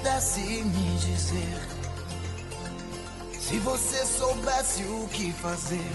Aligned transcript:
você 0.00 0.08
pudesse 0.08 0.40
me 0.40 0.98
dizer, 0.98 1.58
se 3.38 3.58
você 3.58 4.06
soubesse 4.06 4.82
o 4.84 5.08
que 5.08 5.30
fazer, 5.32 5.92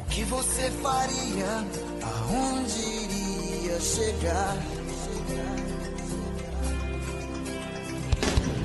o 0.00 0.04
que 0.06 0.24
você 0.24 0.70
faria, 0.82 1.64
aonde 2.02 2.80
iria 2.80 3.80
chegar? 3.80 4.56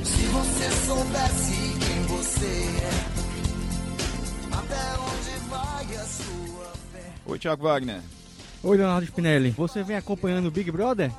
Se 0.04 0.22
você 0.28 0.72
soubesse 0.88 1.54
quem 1.80 2.02
você 2.08 2.66
é, 2.82 2.92
até 4.56 5.00
onde 5.02 5.50
vai 5.50 5.96
a 5.98 6.06
sua 6.06 6.74
fé? 6.92 7.12
Oi, 7.28 7.40
Thiago 7.40 7.64
Wagner. 7.64 8.02
Oi, 8.64 8.78
Leonardo 8.78 9.06
Spinelli. 9.06 9.52
Você 9.52 9.84
vem 9.84 9.98
acompanhando 9.98 10.48
o 10.48 10.52
Big 10.52 10.72
Brother? 10.72 11.12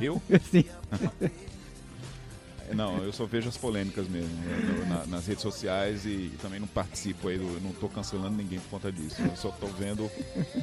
Eu? 0.00 0.20
Sim. 0.50 0.64
Não, 2.82 2.98
eu 3.04 3.12
só 3.12 3.24
vejo 3.26 3.48
as 3.48 3.56
polêmicas 3.56 4.08
mesmo 4.08 4.28
né, 4.28 4.86
na- 4.88 5.06
nas 5.06 5.26
redes 5.26 5.42
sociais 5.42 6.04
e, 6.04 6.08
e 6.08 6.32
também 6.42 6.58
não 6.58 6.66
participo 6.66 7.28
aí, 7.28 7.38
não 7.62 7.70
tô 7.72 7.88
cancelando 7.88 8.36
ninguém 8.36 8.58
por 8.58 8.70
conta 8.70 8.90
disso. 8.90 9.22
Eu 9.22 9.36
só 9.36 9.50
tô 9.50 9.66
vendo, 9.68 10.10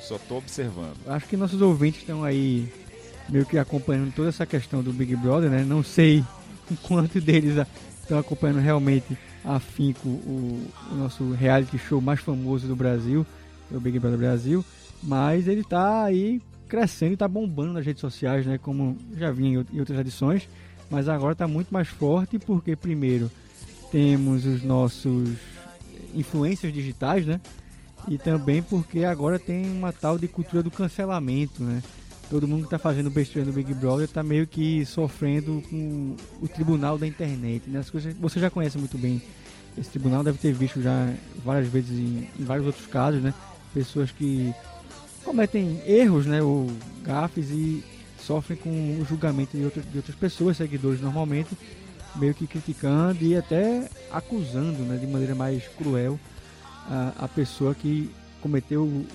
só 0.02 0.18
tô 0.18 0.38
observando. 0.38 0.98
Acho 1.08 1.26
que 1.28 1.38
nossos 1.38 1.62
ouvintes 1.62 2.02
estão 2.02 2.24
aí 2.26 2.68
meio 3.30 3.46
que 3.46 3.58
acompanhando 3.58 4.14
toda 4.14 4.28
essa 4.30 4.46
questão 4.46 4.84
do 4.84 4.92
Big 4.92 5.16
Brother, 5.16 5.50
né? 5.50 5.64
Não 5.64 5.82
sei 5.82 6.24
quanto 6.84 7.22
deles 7.22 7.56
estão 8.02 8.20
acompanhando 8.20 8.60
realmente 8.60 9.18
afinco 9.46 10.10
o, 10.10 10.68
o 10.92 10.96
nosso 10.96 11.32
reality 11.32 11.78
show 11.78 12.02
mais 12.02 12.20
famoso 12.20 12.68
do 12.68 12.76
Brasil, 12.76 13.26
é 13.74 13.78
o 13.78 13.80
Big 13.80 13.98
Brother 13.98 14.20
Brasil, 14.20 14.66
mas 15.02 15.48
ele 15.48 15.64
tá 15.64 16.04
aí 16.04 16.42
crescendo 16.68 17.14
e 17.14 17.18
tá 17.18 17.28
bombando 17.30 17.72
nas 17.74 17.86
redes 17.86 18.02
sociais, 18.02 18.46
né? 18.46 18.58
Como 18.58 18.98
já 19.18 19.32
vinha 19.32 19.66
em 19.72 19.80
outras 19.80 19.98
edições, 20.00 20.48
mas 20.90 21.08
agora 21.08 21.36
tá 21.36 21.48
muito 21.48 21.74
mais 21.74 21.88
forte 21.88 22.40
porque 22.40 22.76
primeiro 22.76 23.30
temos 23.92 24.46
os 24.46 24.64
nossos 24.64 25.30
influencers 26.14 26.74
digitais, 26.74 27.26
né? 27.26 27.40
E 28.08 28.18
também 28.18 28.62
porque 28.62 29.04
agora 29.04 29.38
tem 29.38 29.70
uma 29.70 29.92
tal 29.92 30.18
de 30.18 30.28
cultura 30.28 30.64
do 30.64 30.72
cancelamento, 30.72 31.64
né? 31.64 31.84
Todo 32.30 32.48
mundo 32.48 32.64
que 32.66 32.70
tá 32.70 32.78
fazendo 32.78 33.10
besteira 33.10 33.48
no 33.48 33.54
Big 33.54 33.74
Brother 33.74 34.08
tá 34.08 34.22
meio 34.22 34.46
que 34.46 34.86
sofrendo 34.86 35.64
com 35.70 36.16
o 36.42 36.48
tribunal 36.48 36.98
da 36.98 37.08
internet, 37.08 37.70
né? 37.70 37.80
As 37.80 37.90
coisas, 37.90 38.16
você 38.16 38.40
já 38.40 38.50
conhece 38.50 38.78
muito 38.78 38.98
bem 38.98 39.22
esse 39.78 39.90
tribunal, 39.90 40.24
deve 40.24 40.38
ter 40.38 40.54
visto 40.54 40.82
já 40.82 41.12
várias 41.44 41.68
vezes 41.68 41.98
em, 41.98 42.28
em 42.40 42.44
vários 42.44 42.68
outros 42.68 42.86
casos, 42.88 43.22
né? 43.22 43.34
Pessoas 43.74 44.12
que 44.12 44.54
cometem 45.24 45.82
erros, 45.86 46.26
né? 46.26 46.42
Ou 46.42 46.70
gafes 47.04 47.50
e 47.50 47.84
sofrem 48.30 48.56
com 48.60 48.70
o 48.70 49.06
julgamento 49.10 49.58
de 49.58 49.64
outras, 49.64 49.84
de 49.92 49.98
outras 49.98 50.16
pessoas, 50.16 50.56
seguidores 50.58 51.02
normalmente, 51.02 51.50
meio 52.16 52.36
que 52.36 52.46
criticando 52.46 53.24
e 53.26 53.36
até 53.36 53.90
acusando, 54.12 54.84
né? 54.84 54.98
De 54.98 55.08
maneira 55.08 55.34
mais 55.34 55.64
cruel 55.70 56.20
a, 56.88 57.14
a 57.26 57.28
pessoa 57.28 57.74
que 57.74 58.12
cometeu 58.40 58.84
o, 58.84 59.08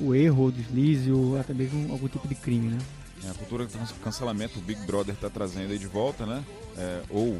o, 0.00 0.06
o 0.08 0.14
erro, 0.14 0.44
ou 0.44 0.50
deslize, 0.52 1.10
ou 1.10 1.38
até 1.38 1.52
mesmo 1.52 1.90
algum 1.92 2.06
tipo 2.06 2.28
de 2.28 2.34
crime, 2.36 2.68
né? 2.68 2.78
É, 3.26 3.30
A 3.30 3.34
cultura 3.34 3.66
do 3.66 3.72
can- 3.72 3.84
cancelamento, 4.04 4.60
o 4.60 4.62
Big 4.62 4.80
Brother 4.86 5.16
tá 5.16 5.28
trazendo 5.28 5.72
aí 5.72 5.78
de 5.78 5.88
volta, 5.88 6.24
né? 6.24 6.44
É, 6.78 7.02
ou 7.10 7.38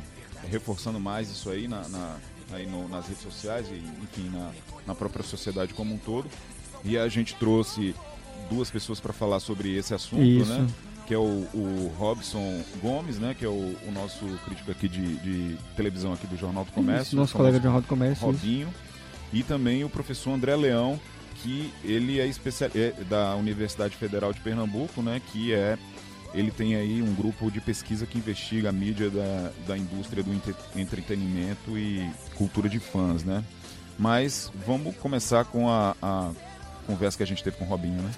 reforçando 0.50 0.98
mais 0.98 1.30
isso 1.30 1.48
aí, 1.48 1.68
na, 1.68 1.88
na- 1.88 2.16
aí 2.52 2.66
no- 2.66 2.88
nas 2.88 3.06
redes 3.06 3.22
sociais 3.22 3.68
e, 3.68 3.76
enfim, 4.02 4.28
na, 4.32 4.50
na 4.84 4.94
própria 4.96 5.22
sociedade 5.22 5.74
como 5.74 5.94
um 5.94 5.98
todo. 5.98 6.28
E 6.84 6.98
a 6.98 7.06
gente 7.08 7.36
trouxe 7.36 7.94
duas 8.50 8.68
pessoas 8.68 8.98
para 8.98 9.12
falar 9.12 9.38
sobre 9.38 9.76
esse 9.76 9.94
assunto, 9.94 10.22
Isso. 10.22 10.50
né? 10.52 10.66
Que 11.10 11.14
é 11.14 11.18
o, 11.18 11.44
o 11.52 11.92
Robson 11.98 12.62
Gomes, 12.80 13.18
né? 13.18 13.34
Que 13.36 13.44
é 13.44 13.48
o, 13.48 13.50
o 13.52 13.90
nosso 13.92 14.24
crítico 14.44 14.70
aqui 14.70 14.88
de, 14.88 15.16
de 15.16 15.58
televisão 15.74 16.12
aqui 16.12 16.24
do 16.24 16.36
Jornal 16.36 16.64
do 16.64 16.70
Comércio. 16.70 17.02
Isso, 17.08 17.16
nosso 17.16 17.36
colega 17.36 17.58
de 17.58 17.64
Jornal 17.64 17.82
do 17.82 17.88
Comércio. 17.88 18.14
isso. 18.18 18.26
Robinho. 18.26 18.72
E 19.32 19.42
também 19.42 19.82
o 19.82 19.88
professor 19.90 20.30
André 20.30 20.54
Leão, 20.54 21.00
que 21.42 21.74
ele 21.82 22.20
é, 22.20 22.28
especial, 22.28 22.70
é 22.76 22.92
da 23.08 23.34
Universidade 23.34 23.96
Federal 23.96 24.32
de 24.32 24.38
Pernambuco, 24.38 25.02
né? 25.02 25.20
Que 25.32 25.52
é 25.52 25.76
ele 26.32 26.52
tem 26.52 26.76
aí 26.76 27.02
um 27.02 27.12
grupo 27.12 27.50
de 27.50 27.60
pesquisa 27.60 28.06
que 28.06 28.16
investiga 28.16 28.68
a 28.68 28.72
mídia 28.72 29.10
da, 29.10 29.50
da 29.66 29.76
indústria 29.76 30.22
do 30.22 30.32
entre- 30.32 30.54
entretenimento 30.76 31.76
e 31.76 32.08
cultura 32.36 32.68
de 32.68 32.78
fãs, 32.78 33.24
né? 33.24 33.42
Mas 33.98 34.48
vamos 34.64 34.94
começar 34.94 35.44
com 35.44 35.68
a, 35.68 35.96
a 36.00 36.30
conversa 36.86 37.16
que 37.16 37.24
a 37.24 37.26
gente 37.26 37.42
teve 37.42 37.56
com 37.56 37.64
o 37.64 37.68
Robinho, 37.68 38.00
né? 38.00 38.12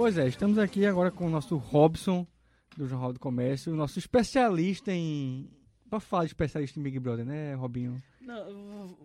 Pois 0.00 0.16
é, 0.16 0.26
estamos 0.26 0.56
aqui 0.56 0.86
agora 0.86 1.10
com 1.10 1.26
o 1.26 1.30
nosso 1.30 1.58
Robson, 1.58 2.26
do 2.74 2.86
Jornal 2.88 3.12
do 3.12 3.20
Comércio, 3.20 3.70
o 3.70 3.76
nosso 3.76 3.98
especialista 3.98 4.90
em. 4.90 5.46
Pra 5.90 6.00
falar 6.00 6.22
de 6.24 6.28
especialista 6.30 6.80
em 6.80 6.82
Big 6.82 6.98
Brother, 6.98 7.26
né, 7.26 7.52
Robinho? 7.54 8.02
Não, 8.18 8.96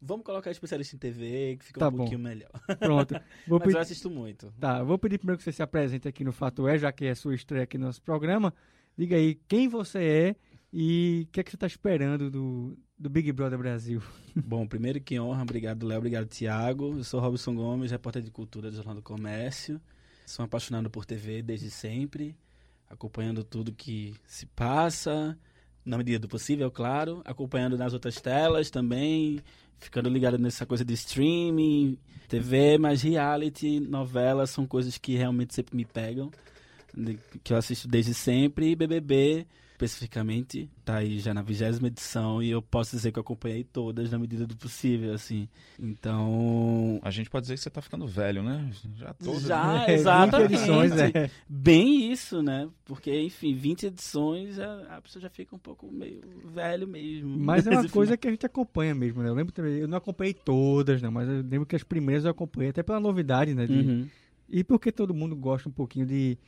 vamos 0.00 0.24
colocar 0.24 0.50
especialista 0.50 0.96
em 0.96 0.98
TV, 0.98 1.56
que 1.58 1.66
fica 1.66 1.80
Tá 1.80 1.88
um 1.88 1.90
bom. 1.90 1.96
pouquinho 1.98 2.20
melhor. 2.20 2.48
Pronto. 2.78 3.12
Vou 3.46 3.58
Mas 3.58 3.66
pedir- 3.66 3.76
eu 3.76 3.80
assisto 3.82 4.08
muito. 4.08 4.50
Tá, 4.58 4.78
eu 4.78 4.86
vou 4.86 4.96
pedir 4.98 5.18
primeiro 5.18 5.36
que 5.36 5.44
você 5.44 5.52
se 5.52 5.62
apresente 5.62 6.08
aqui 6.08 6.24
no 6.24 6.32
Fato 6.32 6.66
É, 6.66 6.78
já 6.78 6.90
que 6.92 7.04
é 7.04 7.10
a 7.10 7.14
sua 7.14 7.34
estreia 7.34 7.64
aqui 7.64 7.76
no 7.76 7.84
nosso 7.84 8.00
programa. 8.00 8.54
Diga 8.96 9.16
aí 9.16 9.34
quem 9.46 9.68
você 9.68 9.98
é 9.98 10.36
e 10.72 11.26
o 11.28 11.32
que 11.32 11.40
é 11.40 11.42
que 11.42 11.50
você 11.50 11.56
está 11.56 11.66
esperando 11.66 12.30
do, 12.30 12.74
do 12.98 13.10
Big 13.10 13.30
Brother 13.32 13.58
Brasil. 13.58 14.00
Bom, 14.34 14.66
primeiro 14.66 14.98
que 14.98 15.20
honra, 15.20 15.42
obrigado 15.42 15.86
Léo, 15.86 15.98
obrigado 15.98 16.26
Tiago. 16.26 16.96
Eu 16.96 17.04
sou 17.04 17.20
Robson 17.20 17.54
Gomes, 17.54 17.90
repórter 17.90 18.22
de 18.22 18.30
cultura 18.30 18.70
do 18.70 18.76
Jornal 18.76 18.94
do 18.94 19.02
Comércio. 19.02 19.78
Sou 20.28 20.44
apaixonado 20.44 20.90
por 20.90 21.06
TV 21.06 21.40
desde 21.40 21.70
sempre, 21.70 22.36
acompanhando 22.86 23.42
tudo 23.42 23.72
que 23.72 24.14
se 24.26 24.44
passa, 24.44 25.38
na 25.82 25.96
medida 25.96 26.18
do 26.18 26.28
possível, 26.28 26.70
claro, 26.70 27.22
acompanhando 27.24 27.78
nas 27.78 27.94
outras 27.94 28.20
telas 28.20 28.68
também, 28.68 29.40
ficando 29.78 30.10
ligado 30.10 30.36
nessa 30.36 30.66
coisa 30.66 30.84
de 30.84 30.92
streaming, 30.92 31.96
TV, 32.28 32.76
mas 32.76 33.00
reality, 33.00 33.80
novelas 33.80 34.50
são 34.50 34.66
coisas 34.66 34.98
que 34.98 35.16
realmente 35.16 35.54
sempre 35.54 35.74
me 35.74 35.86
pegam, 35.86 36.30
que 37.42 37.54
eu 37.54 37.56
assisto 37.56 37.88
desde 37.88 38.12
sempre, 38.12 38.72
e 38.72 38.76
BBB 38.76 39.46
especificamente, 39.78 40.68
tá 40.84 40.96
aí 40.96 41.20
já 41.20 41.32
na 41.32 41.40
vigésima 41.42 41.86
edição 41.86 42.42
e 42.42 42.50
eu 42.50 42.60
posso 42.60 42.96
dizer 42.96 43.12
que 43.12 43.18
eu 43.18 43.20
acompanhei 43.20 43.62
todas 43.62 44.10
na 44.10 44.18
medida 44.18 44.44
do 44.46 44.56
possível, 44.56 45.12
assim. 45.14 45.48
Então, 45.78 46.98
A 47.02 47.10
gente 47.10 47.30
pode 47.30 47.44
dizer 47.44 47.54
que 47.54 47.60
você 47.60 47.70
tá 47.70 47.80
ficando 47.80 48.06
velho, 48.06 48.42
né? 48.42 48.70
Já 48.96 49.14
todas. 49.14 49.42
já, 49.42 49.82
É, 49.84 49.86
20 49.86 49.98
exatamente. 50.00 50.54
edições, 50.54 50.92
é. 50.92 51.30
Bem 51.48 52.10
isso, 52.10 52.42
né? 52.42 52.68
Porque, 52.84 53.20
enfim, 53.20 53.54
20 53.54 53.86
edições, 53.86 54.58
a, 54.58 55.00
pessoa 55.00 55.22
já 55.22 55.30
fica 55.30 55.54
um 55.54 55.58
pouco 55.58 55.90
meio 55.92 56.20
velho 56.52 56.86
mesmo. 56.88 57.38
Mas 57.38 57.66
é 57.66 57.70
uma 57.78 57.88
coisa 57.88 58.16
que 58.16 58.26
a 58.26 58.30
gente 58.30 58.44
acompanha 58.46 58.94
mesmo, 58.94 59.22
né? 59.22 59.28
Eu 59.28 59.34
lembro 59.34 59.52
também, 59.52 59.74
eu 59.78 59.86
não 59.88 59.98
acompanhei 59.98 60.34
todas, 60.34 61.00
não, 61.00 61.10
mas 61.12 61.28
eu 61.28 61.36
lembro 61.36 61.66
que 61.66 61.76
as 61.76 61.84
primeiras 61.84 62.24
eu 62.24 62.30
acompanhei, 62.32 62.70
até 62.70 62.82
pela 62.82 62.98
novidade, 63.00 63.54
né? 63.54 63.66
de- 63.66 63.72
Uhum. 63.78 64.08
E 64.48 64.64
porque 64.64 64.90
todo 64.90 65.12
mundo 65.14 65.36
gosta 65.36 65.68
um 65.68 65.72
pouquinho 65.72 66.06
de 66.06 66.38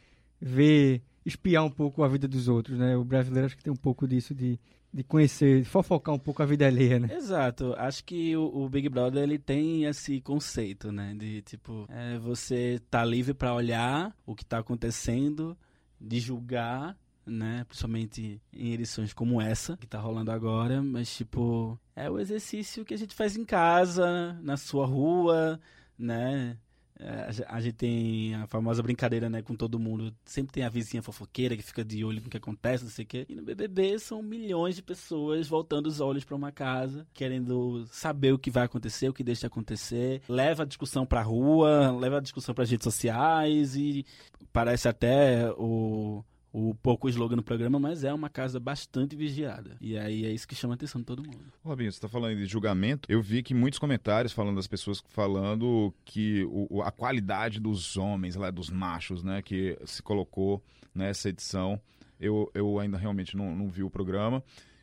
ver, 0.40 1.02
espiar 1.24 1.64
um 1.64 1.70
pouco 1.70 2.02
a 2.02 2.08
vida 2.08 2.26
dos 2.26 2.48
outros, 2.48 2.78
né? 2.78 2.96
O 2.96 3.04
brasileiro 3.04 3.46
acho 3.46 3.56
que 3.56 3.62
tem 3.62 3.72
um 3.72 3.76
pouco 3.76 4.06
disso 4.06 4.34
de, 4.34 4.58
de 4.92 5.04
conhecer, 5.04 5.62
de 5.62 5.68
fofocar 5.68 6.14
um 6.14 6.18
pouco 6.18 6.42
a 6.42 6.46
vida 6.46 6.66
alheia, 6.66 6.98
né? 6.98 7.08
Exato. 7.12 7.74
Acho 7.76 8.04
que 8.04 8.36
o, 8.36 8.44
o 8.44 8.68
Big 8.68 8.88
Brother 8.88 9.22
ele 9.22 9.38
tem 9.38 9.84
esse 9.84 10.20
conceito, 10.20 10.90
né? 10.90 11.14
De 11.16 11.42
tipo, 11.42 11.86
é, 11.88 12.18
você 12.18 12.80
tá 12.90 13.04
livre 13.04 13.34
pra 13.34 13.54
olhar 13.54 14.16
o 14.26 14.34
que 14.34 14.44
tá 14.44 14.58
acontecendo, 14.58 15.56
de 16.00 16.18
julgar, 16.18 16.96
né? 17.26 17.64
Principalmente 17.68 18.40
em 18.52 18.72
edições 18.72 19.12
como 19.12 19.40
essa 19.40 19.76
que 19.76 19.86
tá 19.86 19.98
rolando 19.98 20.32
agora, 20.32 20.82
mas 20.82 21.14
tipo, 21.14 21.78
é 21.94 22.10
o 22.10 22.18
exercício 22.18 22.84
que 22.84 22.94
a 22.94 22.98
gente 22.98 23.14
faz 23.14 23.36
em 23.36 23.44
casa, 23.44 24.38
na 24.42 24.56
sua 24.56 24.86
rua, 24.86 25.60
né? 25.98 26.56
É, 27.02 27.24
a 27.28 27.32
ge- 27.32 27.44
a 27.48 27.60
gente 27.60 27.74
tem 27.76 28.34
a 28.34 28.46
famosa 28.46 28.82
brincadeira, 28.82 29.30
né, 29.30 29.40
com 29.40 29.54
todo 29.54 29.78
mundo. 29.78 30.14
Sempre 30.24 30.52
tem 30.52 30.64
a 30.64 30.68
vizinha 30.68 31.02
fofoqueira 31.02 31.56
que 31.56 31.62
fica 31.62 31.82
de 31.82 32.04
olho 32.04 32.20
no 32.22 32.28
que 32.28 32.36
acontece, 32.36 32.84
não 32.84 32.90
sei 32.90 33.04
o 33.04 33.08
quê. 33.08 33.26
E 33.28 33.34
no 33.34 33.42
BBB 33.42 33.98
são 33.98 34.22
milhões 34.22 34.76
de 34.76 34.82
pessoas 34.82 35.48
voltando 35.48 35.86
os 35.86 36.00
olhos 36.00 36.24
pra 36.24 36.36
uma 36.36 36.52
casa, 36.52 37.06
querendo 37.14 37.86
saber 37.90 38.32
o 38.34 38.38
que 38.38 38.50
vai 38.50 38.64
acontecer, 38.64 39.08
o 39.08 39.14
que 39.14 39.24
deixa 39.24 39.40
de 39.40 39.46
acontecer. 39.46 40.20
Leva 40.28 40.62
a 40.64 40.66
discussão 40.66 41.06
pra 41.06 41.22
rua, 41.22 41.90
leva 41.98 42.18
a 42.18 42.20
discussão 42.20 42.54
pras 42.54 42.70
redes 42.70 42.84
sociais 42.84 43.74
e 43.76 44.04
parece 44.52 44.86
até 44.88 45.50
o 45.56 46.22
o 46.52 46.74
pouco 46.74 47.08
slogan 47.08 47.36
no 47.36 47.42
programa, 47.42 47.78
mas 47.78 48.02
é 48.04 48.12
uma 48.12 48.28
casa 48.28 48.58
bastante 48.58 49.14
vigiada. 49.14 49.76
E 49.80 49.96
aí 49.96 50.24
é 50.24 50.32
isso 50.32 50.48
que 50.48 50.54
chama 50.54 50.74
a 50.74 50.76
atenção 50.76 51.00
de 51.00 51.04
todo 51.06 51.22
mundo. 51.24 51.44
Robinho, 51.64 51.90
você 51.92 51.96
está 51.98 52.08
falando 52.08 52.36
de 52.36 52.46
julgamento. 52.46 53.10
Eu 53.10 53.22
vi 53.22 53.42
que 53.42 53.54
muitos 53.54 53.78
comentários 53.78 54.32
falando 54.32 54.56
das 54.56 54.66
pessoas 54.66 55.02
falando 55.10 55.94
que 56.04 56.44
o- 56.50 56.82
a 56.82 56.90
qualidade 56.90 57.60
dos 57.60 57.96
homens, 57.96 58.34
lá, 58.36 58.50
dos 58.50 58.68
machos, 58.70 59.22
né, 59.22 59.42
que 59.42 59.78
se 59.84 60.02
colocou 60.02 60.62
nessa 60.94 61.28
edição. 61.28 61.80
Eu, 62.18 62.50
eu 62.52 62.78
ainda 62.78 62.98
realmente 62.98 63.36
não, 63.36 63.54
não 63.54 63.68
vi 63.68 63.82
o 63.82 63.88
programa. 63.90 64.42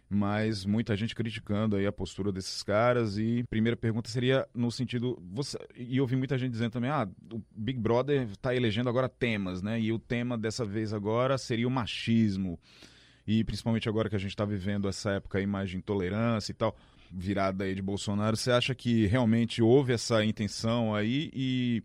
Mas 0.10 0.66
muita 0.66 0.96
gente 0.96 1.14
criticando 1.14 1.76
aí 1.76 1.86
a 1.86 1.92
postura 1.92 2.32
desses 2.32 2.64
caras 2.64 3.18
e 3.18 3.44
primeira 3.50 3.76
pergunta 3.76 4.10
seria 4.10 4.48
no 4.54 4.72
sentido 4.72 5.22
você 5.34 5.58
e 5.76 5.98
eu 5.98 6.08
muita 6.08 6.38
gente 6.38 6.52
dizendo 6.52 6.72
também 6.72 6.90
ah 6.90 7.08
o 7.32 7.42
Big 7.56 7.78
Brother 7.78 8.24
está 8.24 8.56
elegendo 8.56 8.88
agora 8.90 9.10
temas 9.10 9.62
né 9.62 9.80
e 9.80 9.92
o 9.92 10.00
tema 10.00 10.38
dessa 10.38 10.66
vez 10.66 10.94
agora 10.94 11.38
seria 11.38 11.68
o 11.68 11.72
machismo. 11.72 12.60
E 13.30 13.44
principalmente 13.44 13.90
agora 13.90 14.10
que 14.10 14.16
a 14.16 14.20
gente 14.20 14.30
está 14.30 14.46
vivendo 14.46 14.88
essa 14.88 15.12
época 15.12 15.38
aí 15.38 15.46
mais 15.46 15.70
de 15.70 15.76
intolerância 15.76 16.52
e 16.52 16.56
tal 16.56 16.76
virada 17.12 17.66
aí 17.66 17.76
de 17.76 17.82
Bolsonaro 17.82 18.38
você 18.38 18.52
acha 18.52 18.74
que 18.74 19.06
realmente 19.06 19.62
houve 19.62 19.94
essa 19.94 20.24
intenção 20.24 20.96
aí 20.96 21.30
e 21.34 21.84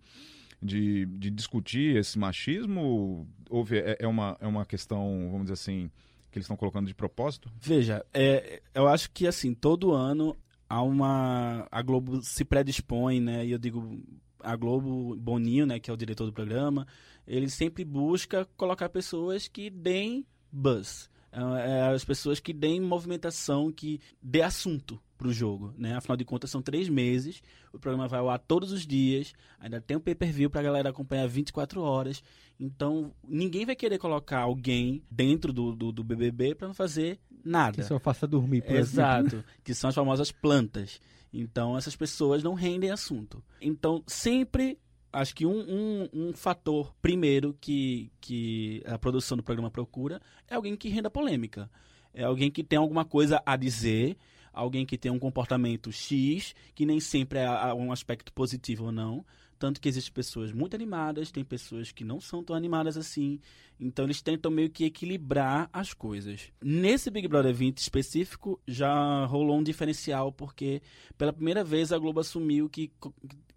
de, 0.62 1.06
de 1.06 1.30
discutir 1.30 1.96
esse 1.96 2.16
machismo? 2.16 3.28
Houve 3.50 3.78
é, 3.78 3.96
é 3.98 4.06
uma 4.06 4.36
é 4.40 4.46
uma 4.46 4.64
questão 4.64 5.28
vamos 5.32 5.42
dizer 5.42 5.54
assim 5.54 5.90
que 6.32 6.38
eles 6.38 6.46
estão 6.46 6.56
colocando 6.56 6.86
de 6.86 6.94
propósito? 6.94 7.52
Veja, 7.60 8.04
é, 8.12 8.62
eu 8.74 8.88
acho 8.88 9.10
que 9.10 9.26
assim, 9.26 9.54
todo 9.54 9.92
ano 9.92 10.36
há 10.68 10.82
uma. 10.82 11.68
A 11.70 11.82
Globo 11.82 12.22
se 12.22 12.44
predispõe, 12.44 13.20
né? 13.20 13.46
E 13.46 13.52
eu 13.52 13.58
digo, 13.58 14.02
a 14.40 14.56
Globo, 14.56 15.14
Boninho, 15.16 15.66
né, 15.66 15.78
que 15.78 15.90
é 15.90 15.94
o 15.94 15.96
diretor 15.96 16.26
do 16.26 16.32
programa, 16.32 16.86
ele 17.26 17.48
sempre 17.48 17.84
busca 17.84 18.46
colocar 18.56 18.88
pessoas 18.88 19.46
que 19.46 19.70
deem 19.70 20.26
buzz. 20.50 21.10
É, 21.30 21.40
é 21.70 21.82
as 21.94 22.04
pessoas 22.04 22.40
que 22.40 22.52
deem 22.52 22.80
movimentação, 22.80 23.70
que 23.70 24.00
dê 24.22 24.42
assunto 24.42 25.00
para 25.22 25.28
o 25.28 25.32
jogo, 25.32 25.72
né? 25.78 25.94
Afinal 25.94 26.16
de 26.16 26.24
contas, 26.24 26.50
são 26.50 26.60
três 26.60 26.88
meses, 26.88 27.40
o 27.72 27.78
programa 27.78 28.08
vai 28.08 28.18
ao 28.18 28.28
ar 28.28 28.40
todos 28.40 28.72
os 28.72 28.84
dias, 28.84 29.32
ainda 29.60 29.80
tem 29.80 29.96
um 29.96 30.00
pay-per-view 30.00 30.50
para 30.50 30.60
a 30.60 30.64
galera 30.64 30.90
acompanhar 30.90 31.28
24 31.28 31.80
horas, 31.80 32.24
então 32.58 33.14
ninguém 33.26 33.64
vai 33.64 33.76
querer 33.76 33.98
colocar 33.98 34.40
alguém 34.40 35.04
dentro 35.08 35.52
do, 35.52 35.76
do, 35.76 35.92
do 35.92 36.02
BBB 36.02 36.56
para 36.56 36.66
não 36.66 36.74
fazer 36.74 37.20
nada. 37.44 37.76
Que 37.76 37.84
só 37.84 38.00
faça 38.00 38.26
dormir, 38.26 38.62
por 38.62 38.74
Exato, 38.74 39.44
que 39.62 39.72
são 39.74 39.88
as 39.88 39.94
famosas 39.94 40.32
plantas. 40.32 41.00
Então, 41.32 41.78
essas 41.78 41.94
pessoas 41.94 42.42
não 42.42 42.54
rendem 42.54 42.90
assunto. 42.90 43.42
Então, 43.60 44.02
sempre 44.06 44.76
acho 45.12 45.34
que 45.34 45.46
um, 45.46 45.60
um, 45.60 46.08
um, 46.12 46.32
fator 46.32 46.92
primeiro 47.00 47.56
que, 47.60 48.10
que 48.20 48.82
a 48.86 48.98
produção 48.98 49.36
do 49.36 49.42
programa 49.42 49.70
procura 49.70 50.20
é 50.48 50.54
alguém 50.54 50.76
que 50.76 50.88
renda 50.88 51.08
polêmica. 51.08 51.70
É 52.12 52.24
alguém 52.24 52.50
que 52.50 52.64
tem 52.64 52.78
alguma 52.78 53.04
coisa 53.04 53.42
a 53.46 53.56
dizer 53.56 54.16
alguém 54.52 54.84
que 54.84 54.98
tem 54.98 55.10
um 55.10 55.18
comportamento 55.18 55.90
X, 55.90 56.54
que 56.74 56.84
nem 56.84 57.00
sempre 57.00 57.38
é 57.38 57.74
um 57.74 57.92
aspecto 57.92 58.32
positivo 58.32 58.86
ou 58.86 58.92
não. 58.92 59.24
Tanto 59.58 59.80
que 59.80 59.88
existem 59.88 60.12
pessoas 60.12 60.50
muito 60.50 60.74
animadas, 60.74 61.30
tem 61.30 61.44
pessoas 61.44 61.92
que 61.92 62.04
não 62.04 62.20
são 62.20 62.42
tão 62.42 62.56
animadas 62.56 62.96
assim. 62.96 63.38
Então 63.78 64.04
eles 64.04 64.20
tentam 64.20 64.50
meio 64.50 64.68
que 64.68 64.84
equilibrar 64.84 65.70
as 65.72 65.94
coisas. 65.94 66.52
Nesse 66.60 67.10
Big 67.10 67.28
Brother 67.28 67.54
20 67.54 67.78
específico, 67.78 68.60
já 68.66 69.24
rolou 69.26 69.58
um 69.58 69.62
diferencial, 69.62 70.32
porque 70.32 70.82
pela 71.16 71.32
primeira 71.32 71.62
vez 71.62 71.92
a 71.92 71.98
Globo 71.98 72.18
assumiu 72.18 72.68
que 72.68 72.90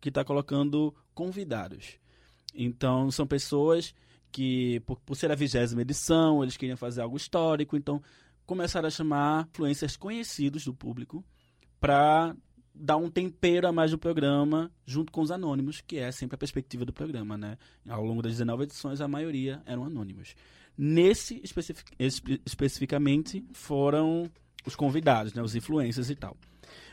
está 0.04 0.24
colocando 0.24 0.94
convidados. 1.14 1.98
Então 2.54 3.10
são 3.10 3.26
pessoas 3.26 3.94
que, 4.32 4.82
por, 4.82 5.00
por 5.00 5.16
ser 5.16 5.32
a 5.32 5.36
vigésima 5.36 5.82
edição, 5.82 6.44
eles 6.44 6.58
queriam 6.58 6.78
fazer 6.78 7.02
algo 7.02 7.18
histórico, 7.18 7.78
então 7.78 8.02
começaram 8.46 8.88
a 8.88 8.92
chamar 8.92 9.48
influencers 9.52 9.98
conhecidos 9.98 10.66
do 10.66 10.74
público 10.74 11.24
para 11.80 12.36
dar 12.74 12.98
um 12.98 13.10
tempero 13.10 13.68
a 13.68 13.72
mais 13.72 13.92
do 13.92 13.98
programa 13.98 14.72
junto 14.86 15.12
com 15.12 15.22
os 15.22 15.32
anônimos, 15.32 15.82
que 15.82 15.98
é 15.98 16.12
sempre 16.12 16.36
a 16.36 16.38
perspectiva 16.38 16.84
do 16.84 16.92
programa, 16.92 17.38
né? 17.38 17.58
Ao 17.88 18.04
longo 18.04 18.22
das 18.22 18.34
19 18.34 18.64
edições, 18.64 19.00
a 19.00 19.08
maioria 19.08 19.62
eram 19.66 19.86
anônimos. 19.86 20.36
Nesse 20.78 21.40
especific 21.42 21.94
espe 21.98 22.42
especificamente 22.46 23.46
foram 23.54 24.30
os 24.66 24.76
convidados, 24.76 25.34
né? 25.34 25.42
Os 25.42 25.56
influencers 25.56 26.10
e 26.10 26.16
tal. 26.16 26.36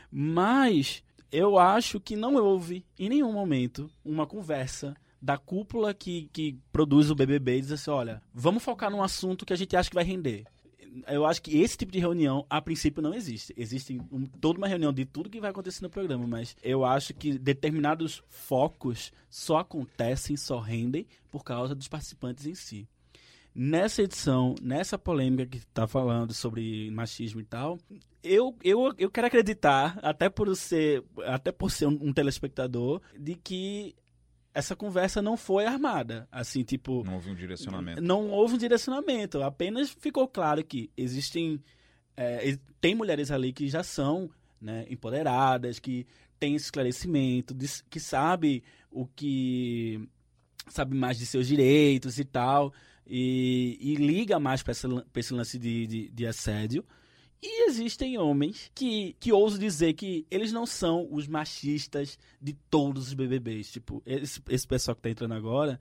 Mas 0.09 1.03
eu 1.31 1.57
acho 1.57 1.99
que 1.99 2.15
não 2.15 2.35
houve 2.35 2.85
em 2.97 3.09
nenhum 3.09 3.33
momento 3.33 3.89
uma 4.05 4.25
conversa 4.25 4.95
da 5.21 5.37
cúpula 5.37 5.93
que, 5.93 6.29
que 6.31 6.59
produz 6.71 7.09
o 7.09 7.15
BBB 7.15 7.57
e 7.57 7.61
diz 7.61 7.71
assim, 7.71 7.91
olha, 7.91 8.21
vamos 8.33 8.63
focar 8.63 8.91
num 8.91 9.01
assunto 9.01 9.45
que 9.45 9.53
a 9.53 9.55
gente 9.55 9.75
acha 9.75 9.89
que 9.89 9.95
vai 9.95 10.03
render 10.03 10.45
eu 11.07 11.25
acho 11.25 11.41
que 11.41 11.59
esse 11.59 11.77
tipo 11.77 11.91
de 11.91 11.99
reunião, 11.99 12.45
a 12.49 12.61
princípio, 12.61 13.01
não 13.01 13.13
existe. 13.13 13.53
Existe 13.57 13.99
um, 14.11 14.25
toda 14.25 14.57
uma 14.57 14.67
reunião 14.67 14.93
de 14.93 15.05
tudo 15.05 15.29
que 15.29 15.39
vai 15.39 15.49
acontecer 15.49 15.81
no 15.81 15.89
programa, 15.89 16.27
mas 16.27 16.55
eu 16.63 16.85
acho 16.85 17.13
que 17.13 17.37
determinados 17.37 18.23
focos 18.27 19.11
só 19.29 19.57
acontecem, 19.57 20.37
só 20.37 20.59
rendem 20.59 21.07
por 21.31 21.43
causa 21.43 21.73
dos 21.73 21.87
participantes 21.87 22.45
em 22.45 22.55
si. 22.55 22.87
Nessa 23.55 24.01
edição, 24.01 24.55
nessa 24.61 24.97
polêmica 24.97 25.45
que 25.45 25.57
está 25.57 25.87
falando 25.87 26.33
sobre 26.33 26.89
machismo 26.89 27.39
e 27.39 27.43
tal, 27.43 27.77
eu, 28.23 28.55
eu, 28.63 28.93
eu 28.97 29.11
quero 29.11 29.27
acreditar, 29.27 29.99
até 30.01 30.27
por 30.27 30.55
ser, 30.55 31.03
até 31.25 31.51
por 31.51 31.69
ser 31.69 31.85
um, 31.85 31.99
um 32.01 32.13
telespectador, 32.13 33.01
de 33.17 33.35
que 33.35 33.95
essa 34.53 34.75
conversa 34.75 35.21
não 35.21 35.35
foi 35.35 35.65
armada. 35.65 36.27
Assim, 36.31 36.63
tipo. 36.63 37.03
Não 37.03 37.15
houve 37.15 37.31
um 37.31 37.35
direcionamento. 37.35 38.01
Não 38.01 38.29
houve 38.29 38.55
um 38.55 38.57
direcionamento. 38.57 39.41
Apenas 39.41 39.89
ficou 39.89 40.27
claro 40.27 40.63
que 40.63 40.91
existem. 40.95 41.59
É, 42.15 42.57
tem 42.79 42.93
mulheres 42.93 43.31
ali 43.31 43.51
que 43.51 43.67
já 43.67 43.83
são 43.83 44.29
né, 44.61 44.85
empoderadas, 44.89 45.79
que 45.79 46.05
têm 46.39 46.55
esclarecimento, 46.55 47.55
que 47.89 47.99
sabe 47.99 48.63
o 48.91 49.07
que. 49.07 50.07
sabe 50.69 50.95
mais 50.95 51.17
de 51.17 51.25
seus 51.25 51.47
direitos 51.47 52.19
e 52.19 52.23
tal. 52.23 52.71
E, 53.05 53.77
e 53.81 53.95
liga 53.95 54.39
mais 54.39 54.61
para 54.61 54.71
esse, 54.71 54.87
esse, 55.15 55.33
lance 55.33 55.57
de, 55.57 55.87
de, 55.87 56.09
de 56.09 56.27
assédio. 56.27 56.85
E 57.45 57.67
existem 57.67 58.17
homens 58.17 58.71
que, 58.73 59.17
que 59.19 59.33
ouso 59.33 59.59
dizer 59.59 59.91
que 59.95 60.25
eles 60.31 60.53
não 60.53 60.65
são 60.65 61.05
os 61.11 61.27
machistas 61.27 62.17
de 62.41 62.53
todos 62.69 63.07
os 63.07 63.13
BBBs. 63.13 63.69
Tipo, 63.69 64.01
esse, 64.05 64.41
esse 64.49 64.65
pessoal 64.65 64.95
que 64.95 65.01
tá 65.01 65.09
entrando 65.09 65.33
agora, 65.33 65.77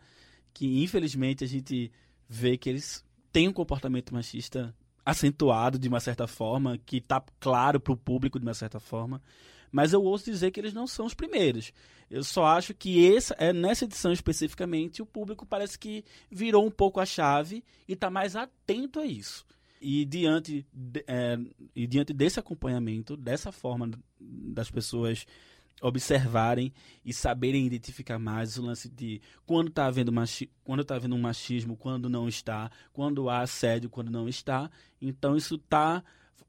que 0.52 0.82
infelizmente 0.82 1.44
a 1.44 1.46
gente 1.46 1.92
vê 2.28 2.58
que 2.58 2.68
eles 2.68 3.04
têm 3.30 3.46
um 3.46 3.52
comportamento 3.52 4.12
machista 4.12 4.74
acentuado 5.06 5.78
de 5.78 5.86
uma 5.86 6.00
certa 6.00 6.26
forma, 6.26 6.78
que 6.78 7.00
tá 7.00 7.22
claro 7.38 7.78
para 7.78 7.92
o 7.92 7.96
público 7.96 8.40
de 8.40 8.44
uma 8.44 8.54
certa 8.54 8.80
forma. 8.80 9.22
Mas 9.70 9.92
eu 9.92 10.02
ouço 10.02 10.24
dizer 10.24 10.50
que 10.50 10.58
eles 10.58 10.74
não 10.74 10.88
são 10.88 11.06
os 11.06 11.14
primeiros. 11.14 11.72
Eu 12.10 12.24
só 12.24 12.44
acho 12.44 12.74
que 12.74 13.14
essa, 13.14 13.36
é, 13.38 13.52
nessa 13.52 13.84
edição 13.84 14.12
especificamente 14.12 15.00
o 15.00 15.06
público 15.06 15.46
parece 15.46 15.78
que 15.78 16.04
virou 16.28 16.66
um 16.66 16.70
pouco 16.72 16.98
a 16.98 17.06
chave 17.06 17.62
e 17.86 17.92
está 17.92 18.10
mais 18.10 18.34
atento 18.34 18.98
a 18.98 19.06
isso. 19.06 19.46
E 19.84 20.04
diante, 20.04 20.64
de, 20.72 21.04
é, 21.08 21.36
e 21.74 21.88
diante 21.88 22.12
desse 22.12 22.38
acompanhamento, 22.38 23.16
dessa 23.16 23.50
forma 23.50 23.90
das 24.20 24.70
pessoas 24.70 25.26
observarem 25.80 26.72
e 27.04 27.12
saberem 27.12 27.66
identificar 27.66 28.16
mais 28.16 28.56
o 28.56 28.62
lance 28.62 28.88
de 28.88 29.20
quando 29.44 29.68
está 29.68 29.86
havendo, 29.86 30.12
machi 30.12 30.48
quando 30.62 30.84
tá 30.84 30.94
havendo 30.94 31.16
um 31.16 31.20
machismo, 31.20 31.76
quando 31.76 32.08
não 32.08 32.28
está, 32.28 32.70
quando 32.92 33.28
há 33.28 33.40
assédio, 33.40 33.90
quando 33.90 34.08
não 34.08 34.28
está. 34.28 34.70
Então 35.00 35.36
isso 35.36 35.58
tá, 35.58 36.04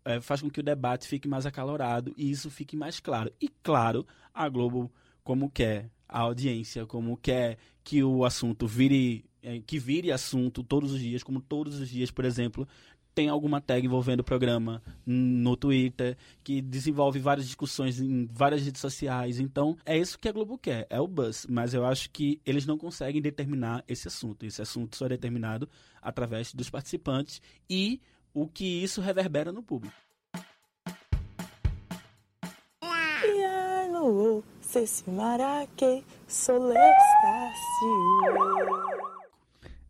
é, 0.06 0.22
faz 0.22 0.40
com 0.40 0.50
que 0.52 0.60
o 0.60 0.64
debate 0.64 1.08
fique 1.08 1.28
mais 1.28 1.48
acalorado 1.48 2.14
e 2.16 2.30
isso 2.30 2.52
fique 2.52 2.78
mais 2.78 3.00
claro. 3.00 3.32
E 3.42 3.50
claro, 3.64 4.06
a 4.32 4.48
Globo, 4.48 4.92
como 5.24 5.50
quer, 5.50 5.90
a 6.08 6.20
audiência, 6.20 6.86
como 6.86 7.18
quer 7.18 7.58
que 7.84 8.04
o 8.04 8.24
assunto 8.24 8.68
vire 8.68 9.26
é, 9.44 9.60
que 9.60 9.78
vire 9.78 10.12
assunto 10.12 10.64
todos 10.64 10.94
os 10.94 11.00
dias, 11.00 11.22
como 11.22 11.42
todos 11.42 11.80
os 11.80 11.90
dias, 11.90 12.10
por 12.10 12.24
exemplo, 12.24 12.68
tem 13.14 13.30
alguma 13.30 13.62
tag 13.62 13.86
envolvendo 13.86 14.22
o 14.22 14.24
programa 14.24 14.82
no 15.06 15.56
Twitter, 15.56 16.18
que 16.44 16.62
desenvolve 16.62 17.20
várias 17.20 17.46
discussões 17.46 18.00
em 18.00 18.26
várias 18.26 18.64
redes 18.64 18.82
sociais. 18.82 19.40
Então, 19.40 19.78
é 19.86 19.98
isso 19.98 20.18
que 20.18 20.28
a 20.28 20.32
Globo 20.32 20.58
quer, 20.58 20.88
é 20.90 21.00
o 21.00 21.08
buzz. 21.08 21.46
Mas 21.48 21.74
eu 21.74 21.86
acho 21.86 22.10
que 22.10 22.42
eles 22.46 22.66
não 22.66 22.78
conseguem 22.78 23.22
determinar 23.22 23.84
esse 23.88 24.08
assunto. 24.08 24.46
Esse 24.46 24.62
assunto 24.62 24.96
só 24.96 25.06
é 25.06 25.10
determinado 25.10 25.70
através 26.02 26.54
dos 26.54 26.70
participantes 26.70 27.42
e 27.70 28.02
o 28.34 28.48
que 28.48 28.84
isso 28.84 29.00
reverbera 29.00 29.52
no 29.52 29.62
público. 29.62 29.96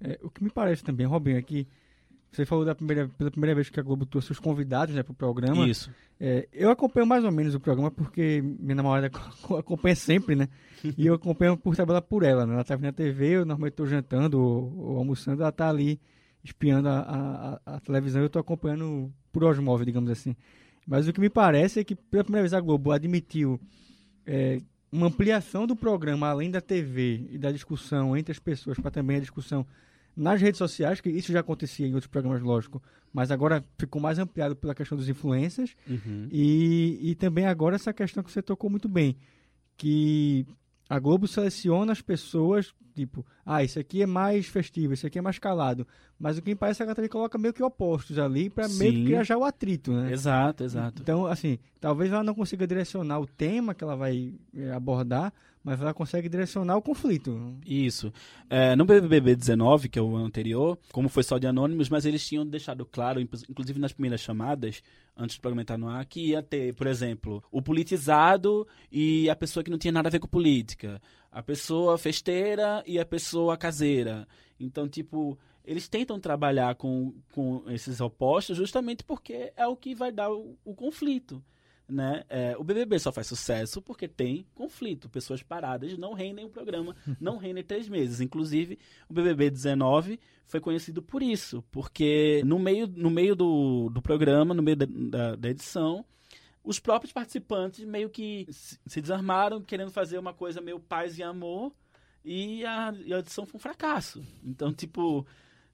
É, 0.02 0.20
o 0.22 0.30
que 0.30 0.44
me 0.44 0.50
parece 0.50 0.84
também, 0.84 1.06
Robin, 1.06 1.36
é 1.36 1.42
que 1.42 1.66
você 2.36 2.46
falou 2.46 2.66
da 2.66 2.74
primeira, 2.74 3.08
pela 3.18 3.30
primeira 3.30 3.56
vez 3.56 3.70
que 3.70 3.80
a 3.80 3.84
Globo 3.84 4.06
trouxe 4.06 4.32
os 4.32 4.40
convidados 4.40 4.96
né, 4.96 5.04
para 5.04 5.12
o 5.12 5.16
programa. 5.16 5.68
Isso. 5.68 5.92
É, 6.20 6.48
eu 6.52 6.70
acompanho 6.70 7.06
mais 7.06 7.24
ou 7.24 7.32
menos 7.32 7.54
o 7.54 7.60
programa 7.60 7.92
porque 7.92 8.42
minha 8.42 8.76
namorada 8.76 9.08
acompanha 9.58 9.96
sempre, 9.96 10.36
né? 10.36 10.50
e 10.98 11.06
eu 11.06 11.14
acompanho 11.14 11.56
por 11.58 11.76
tabela 11.76 12.02
por 12.02 12.24
ela. 12.24 12.46
Né? 12.46 12.54
Ela 12.54 12.62
está 12.62 12.76
vendo 12.76 12.90
a 12.90 12.94
TV, 12.94 13.28
eu 13.28 13.46
normalmente 13.46 13.74
estou 13.74 13.86
jantando 13.86 14.42
ou, 14.42 14.74
ou, 14.78 14.98
almoçando, 14.98 15.42
ela 15.42 15.50
está 15.50 15.70
ali 15.70 16.00
espiando 16.44 16.90
a, 16.90 17.60
a, 17.66 17.76
a 17.76 17.80
televisão 17.80 18.22
e 18.22 18.24
eu 18.24 18.28
estou 18.28 18.40
acompanhando 18.40 19.12
por 19.32 19.44
osmose, 19.44 19.86
digamos 19.86 20.10
assim. 20.10 20.36
Mas 20.86 21.08
o 21.08 21.14
que 21.14 21.22
me 21.22 21.30
parece 21.30 21.80
é 21.80 21.84
que 21.84 21.96
pela 21.96 22.24
primeira 22.24 22.44
vez 22.44 22.54
a 22.54 22.60
Globo 22.60 22.92
admitiu 22.92 23.60
é, 24.26 24.60
uma 24.92 25.08
ampliação 25.08 25.66
do 25.66 25.76
programa 25.76 26.28
além 26.28 26.52
da 26.52 26.60
TV 26.62 27.28
e 27.32 27.38
da 27.38 27.52
discussão 27.52 28.18
entre 28.18 28.32
as 28.32 28.40
pessoas 28.40 28.78
para 28.78 28.92
também 28.92 29.18
a 29.18 29.22
discussão 29.22 29.66
nas 30.16 30.42
redes 30.42 30.58
sociais, 30.58 31.02
que 31.02 31.10
isso 31.10 31.32
já 31.32 31.40
acontecia 31.40 31.88
em 31.88 31.94
outros 31.94 32.10
programas, 32.10 32.42
lógico, 32.42 32.82
mas 33.12 33.32
agora 33.32 33.64
ficou 33.78 34.02
mais 34.02 34.20
ampliado 34.20 34.56
pela 34.56 34.76
questão 34.76 34.98
dos 34.98 35.10
influencers. 35.10 35.76
Uhum. 35.88 36.28
E, 36.32 37.00
e 37.02 37.16
também 37.16 37.46
agora 37.46 37.76
essa 37.76 37.94
questão 37.94 38.24
que 38.24 38.32
você 38.32 38.42
tocou 38.42 38.70
muito 38.70 38.88
bem, 38.88 39.16
que 39.78 40.46
a 40.90 41.00
Globo 41.00 41.28
seleciona 41.28 41.92
as 41.92 42.02
pessoas, 42.02 42.74
tipo, 42.94 43.26
ah, 43.46 43.64
isso 43.64 43.80
aqui 43.80 44.02
é 44.02 44.06
mais 44.06 44.46
festivo, 44.46 44.94
isso 44.94 45.06
aqui 45.08 45.18
é 45.20 45.22
mais 45.22 45.40
calado. 45.40 45.86
Mas 46.20 46.38
o 46.38 46.42
que 46.42 46.56
parece 46.56 46.82
é 46.82 46.86
que 46.86 46.90
a 46.90 46.92
Catarina 46.92 47.12
coloca 47.12 47.38
meio 47.38 47.54
que 47.54 47.64
opostos 47.64 48.18
ali 48.18 48.50
para 48.50 48.68
meio 48.70 48.94
que 48.94 49.04
criar 49.06 49.24
já 49.24 49.38
o 49.38 49.44
atrito, 49.44 49.92
né? 49.92 50.12
Exato, 50.12 50.64
exato. 50.64 51.02
Então, 51.02 51.26
assim, 51.26 51.58
talvez 51.82 52.12
ela 52.12 52.24
não 52.24 52.34
consiga 52.36 52.66
direcionar 52.66 53.20
o 53.20 53.28
tema 53.28 53.74
que 53.74 53.84
ela 53.84 53.96
vai 53.96 54.34
eh, 54.56 54.72
abordar, 54.72 55.34
mas 55.64 55.82
ela 55.82 55.94
consegue 55.94 56.28
direcionar 56.30 56.76
o 56.78 56.82
conflito. 56.82 57.56
Isso. 57.66 58.12
É, 58.50 58.76
no 58.76 58.86
BBB 58.86 59.36
19, 59.36 59.90
que 59.90 59.98
é 59.98 60.02
o 60.02 60.16
ano 60.16 60.26
anterior, 60.26 60.78
como 60.92 61.08
foi 61.10 61.24
só 61.24 61.38
de 61.38 61.48
anônimos, 61.48 61.90
mas 61.90 62.06
eles 62.06 62.26
tinham 62.26 62.46
deixado 62.46 62.86
claro, 62.86 63.20
inclu- 63.20 63.40
inclusive 63.50 63.80
nas 63.80 63.94
primeiras 63.94 64.20
chamadas, 64.22 64.82
antes 65.18 65.38
do 65.38 65.42
programa 65.42 65.62
entrar 65.62 65.78
no 65.78 65.88
ar, 65.90 66.06
que 66.06 66.30
ia 66.32 66.44
ter, 66.44 66.74
por 66.76 66.86
exemplo, 66.88 67.42
o 67.52 67.62
politizado 67.62 68.68
e 68.92 69.30
a 69.30 69.36
pessoa 69.36 69.64
que 69.64 69.72
não 69.72 69.78
tinha 69.78 69.92
nada 69.92 70.10
a 70.10 70.12
ver 70.12 70.20
com 70.20 70.28
política. 70.28 71.02
A 71.34 71.42
pessoa 71.42 71.98
festeira 71.98 72.84
e 72.86 73.00
a 73.00 73.06
pessoa 73.06 73.58
caseira. 73.58 74.28
Então, 74.60 74.88
tipo, 74.88 75.38
eles 75.66 75.88
tentam 75.88 76.20
trabalhar 76.20 76.76
com, 76.76 77.14
com 77.34 77.64
esses 77.68 78.00
opostos 78.00 78.56
justamente 78.56 79.04
porque 79.04 79.52
é 79.56 79.66
o 79.66 79.76
que 79.76 79.96
vai 79.96 80.12
dar 80.12 80.32
o, 80.32 80.58
o 80.64 80.76
conflito. 80.76 81.44
Né? 81.88 82.24
É, 82.30 82.56
o 82.58 82.64
BBB 82.64 82.98
só 82.98 83.12
faz 83.12 83.28
sucesso 83.28 83.82
porque 83.82 84.08
tem 84.08 84.46
conflito. 84.56 85.10
Pessoas 85.10 85.44
paradas 85.44 85.98
não 85.98 86.14
rendem 86.14 86.46
o 86.46 86.50
programa, 86.50 86.96
não 87.20 87.38
rendem 87.38 87.64
três 87.64 87.90
meses. 87.90 88.22
Inclusive, 88.22 88.78
o 89.10 89.14
BBB 89.14 89.50
19 89.50 90.20
foi 90.46 90.60
conhecido 90.60 91.02
por 91.02 91.22
isso, 91.22 91.64
porque 91.72 92.42
no 92.46 92.60
meio, 92.60 92.88
no 92.88 93.10
meio 93.10 93.36
do, 93.36 93.90
do 93.90 94.02
programa, 94.02 94.54
no 94.54 94.64
meio 94.64 94.78
da, 94.78 94.86
da, 94.86 95.36
da 95.36 95.50
edição, 95.50 96.06
os 96.64 96.80
próprios 96.80 97.12
participantes 97.12 97.84
meio 97.84 98.10
que 98.10 98.48
se 98.50 99.02
desarmaram, 99.02 99.62
querendo 99.62 99.92
fazer 99.92 100.18
uma 100.18 100.34
coisa 100.34 100.62
meio 100.62 100.80
paz 100.80 101.18
e 101.18 101.24
amor, 101.24 101.74
e 102.24 102.66
a, 102.66 102.94
e 103.06 103.14
a 103.14 103.20
edição 103.20 103.46
foi 103.46 103.58
um 103.58 103.62
fracasso. 103.62 104.26
Então, 104.44 104.74
tipo, 104.74 105.28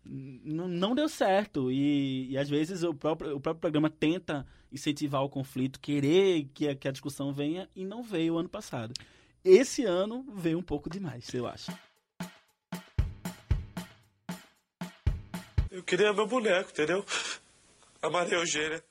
não 0.04 0.96
deu 0.96 1.08
certo. 1.08 1.72
E, 1.72 2.32
e 2.32 2.38
às 2.38 2.50
vezes 2.50 2.84
o 2.84 2.94
próprio, 2.94 3.36
o 3.36 3.40
próprio 3.40 3.62
programa 3.62 3.90
tenta 3.90 4.46
incentivar 4.72 5.24
o 5.24 5.30
conflito, 5.30 5.80
querer 5.80 6.46
que 6.54 6.68
a, 6.68 6.76
que 6.76 6.88
a 6.88 6.92
discussão 6.92 7.32
venha, 7.32 7.70
e 7.76 7.86
não 7.86 8.02
veio 8.02 8.38
ano 8.38 8.50
passado. 8.50 8.94
Esse 9.44 9.86
ano 9.86 10.26
veio 10.34 10.58
um 10.58 10.64
pouco 10.64 10.90
demais, 10.90 11.32
eu 11.34 11.48
acho. 11.48 11.72
Eu 15.72 15.84
queria 15.84 16.12
meu 16.12 16.28
boneco, 16.28 16.72
entendeu? 16.72 17.06
A 18.02 18.10
Maria 18.10 18.38
Eugênia. 18.38 18.84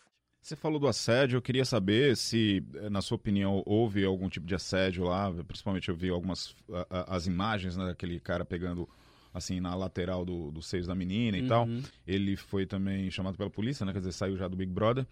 Você 0.48 0.56
falou 0.56 0.78
do 0.80 0.88
assédio, 0.88 1.36
eu 1.36 1.42
queria 1.42 1.66
saber 1.66 2.16
se, 2.16 2.64
eh, 2.76 2.88
na 2.88 3.02
sua 3.02 3.16
opinião, 3.16 3.62
houve 3.66 4.02
algum 4.02 4.30
tipo 4.30 4.46
de 4.46 4.54
assédio 4.54 5.04
lá, 5.04 5.30
principalmente 5.46 5.90
eu 5.90 5.94
vi 5.94 6.08
algumas 6.08 6.56
a- 6.72 6.86
a- 6.88 7.16
as 7.16 7.26
imagens 7.26 7.76
né, 7.76 7.84
daquele 7.84 8.18
cara 8.18 8.46
pegando 8.46 8.88
assim 9.34 9.60
na 9.60 9.74
lateral 9.74 10.24
do, 10.24 10.50
dos 10.50 10.66
seios 10.66 10.86
da 10.86 10.94
menina 10.94 11.36
e 11.36 11.46
tal. 11.46 11.66
Uhum. 11.66 11.82
Ele 12.06 12.34
foi 12.34 12.64
também 12.64 13.10
chamado 13.10 13.36
pela 13.36 13.50
polícia, 13.50 13.84
né? 13.84 13.92
Quer 13.92 13.98
dizer, 13.98 14.12
saiu 14.12 14.38
já 14.38 14.48
do 14.48 14.56
Big 14.56 14.72
Brother. 14.72 15.06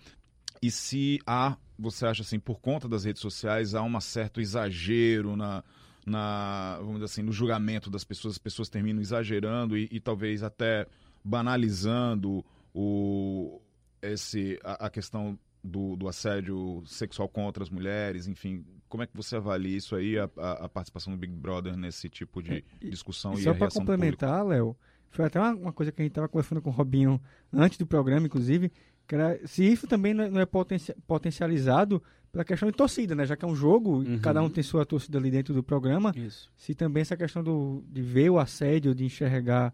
E 0.62 0.70
se 0.70 1.20
há, 1.26 1.58
você 1.78 2.06
acha 2.06 2.22
assim, 2.22 2.38
por 2.38 2.58
conta 2.58 2.88
das 2.88 3.04
redes 3.04 3.20
sociais, 3.20 3.74
há 3.74 3.82
um 3.82 4.00
certo 4.00 4.40
exagero 4.40 5.36
na, 5.36 5.62
na 6.06 6.76
vamos 6.78 6.94
dizer 6.94 7.04
assim, 7.04 7.22
no 7.22 7.30
julgamento 7.30 7.90
das 7.90 8.04
pessoas, 8.04 8.36
as 8.36 8.38
pessoas 8.38 8.70
terminam 8.70 9.02
exagerando 9.02 9.76
e, 9.76 9.86
e 9.92 10.00
talvez 10.00 10.42
até 10.42 10.86
banalizando 11.22 12.42
o, 12.74 13.60
esse, 14.02 14.58
a, 14.62 14.86
a 14.86 14.90
questão 14.90 15.38
do, 15.62 15.96
do 15.96 16.06
assédio 16.08 16.82
sexual 16.86 17.28
contra 17.28 17.62
as 17.62 17.70
mulheres, 17.70 18.26
enfim, 18.28 18.64
como 18.88 19.02
é 19.02 19.06
que 19.06 19.16
você 19.16 19.36
avalia 19.36 19.76
isso 19.76 19.96
aí, 19.96 20.16
a, 20.18 20.30
a, 20.36 20.52
a 20.66 20.68
participação 20.68 21.12
do 21.12 21.18
Big 21.18 21.32
Brother 21.32 21.76
nesse 21.76 22.08
tipo 22.08 22.40
de 22.42 22.64
E- 22.80 22.90
discussão 22.90 23.34
E 23.34 23.38
e, 23.38 23.42
só 23.42 23.50
a 23.50 23.54
para 23.54 23.68
complementar, 23.70 24.46
Léo, 24.46 24.76
foi 25.10 25.24
até 25.24 25.40
uma, 25.40 25.54
uma 25.54 25.72
coisa 25.72 25.90
que 25.90 26.00
a 26.00 26.04
gente 26.04 26.12
estava 26.12 26.28
conversando 26.28 26.62
com 26.62 26.70
o 26.70 26.72
Robinho 26.72 27.20
antes 27.52 27.78
do 27.78 27.86
programa, 27.86 28.26
inclusive, 28.26 28.70
que 29.08 29.14
era 29.14 29.40
se 29.46 29.64
isso 29.64 29.86
também 29.88 30.14
não 30.14 30.24
é, 30.24 30.30
não 30.30 30.40
é 30.40 30.46
potencia- 30.46 30.96
potencializado 31.06 32.02
pela 32.30 32.44
questão 32.44 32.70
de 32.70 32.76
torcida, 32.76 33.14
né? 33.14 33.24
Já 33.24 33.36
que 33.36 33.44
é 33.44 33.48
um 33.48 33.54
jogo, 33.56 34.02
e 34.04 34.08
Uhum. 34.08 34.18
cada 34.20 34.42
um 34.42 34.50
tem 34.50 34.62
sua 34.62 34.84
torcida 34.84 35.18
ali 35.18 35.30
dentro 35.30 35.54
do 35.54 35.62
programa, 35.62 36.12
Isso. 36.14 36.52
se 36.56 36.74
também 36.74 37.00
essa 37.00 37.16
questão 37.16 37.42
do, 37.42 37.82
de 37.90 38.02
ver 38.02 38.30
o 38.30 38.38
assédio, 38.38 38.94
de 38.94 39.04
enxergar 39.04 39.72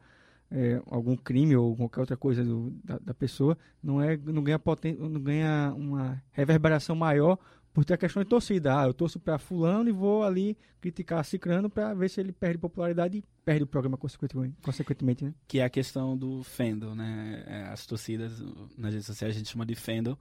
é, 0.53 0.83
algum 0.87 1.17
crime 1.17 1.57
ou 1.57 1.75
qualquer 1.77 2.01
outra 2.01 2.17
coisa 2.17 2.45
do- 2.45 2.71
da, 2.85 2.99
da 2.99 3.15
pessoa, 3.15 3.57
não, 3.83 4.01
é, 4.03 4.17
não, 4.17 4.43
ganha 4.43 4.59
poten, 4.59 4.95
não 4.95 5.21
ganha 5.21 5.73
uma 5.77 6.23
reverberação 6.33 6.95
maior 6.95 7.39
por 7.73 7.85
ter 7.87 7.95
a 7.95 7.97
questão 7.97 8.23
de 8.23 8.29
torcida. 8.29 8.79
Ah, 8.81 8.87
eu 8.87 8.93
torço 8.93 9.19
para 9.19 9.39
fulano 9.39 9.89
e 9.89 9.93
vou 9.93 10.23
ali 10.23 10.59
criticar 10.81 11.25
Cicrano 11.25 11.71
para 11.71 11.95
ver 11.95 12.11
se 12.11 12.21
ele 12.21 12.31
perde 12.33 12.59
popularidade 12.59 13.19
e 13.19 13.25
perde 13.45 13.63
o 13.65 13.67
programa 13.67 13.97
consequentemente, 13.97 14.57
consequentemente 14.63 15.25
né? 15.25 15.35
que 15.49 15.59
é 15.59 15.65
a 15.65 15.71
questão 15.71 16.17
do 16.17 16.43
fandom, 16.43 16.95
né? 16.95 17.45
É, 17.47 17.63
As 17.69 17.87
torcidas 17.87 18.39
nas 18.77 18.93
redes 18.93 19.07
sociais 19.07 19.35
a 19.35 19.39
gente 19.39 19.49
chama 19.51 19.65
de 19.65 19.75
fandom, 19.75 20.17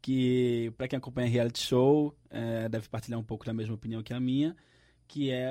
que 0.00 0.72
para 0.76 0.88
quem 0.88 0.96
acompanha 0.96 1.28
reality 1.28 1.58
show 1.60 2.14
é, 2.30 2.68
deve 2.68 2.88
partilhar 2.88 3.18
um 3.18 3.24
pouco 3.24 3.44
da 3.44 3.52
mesma 3.52 3.74
opinião 3.74 4.02
que 4.02 4.14
a 4.14 4.20
minha, 4.20 4.56
que 5.06 5.30
é 5.30 5.50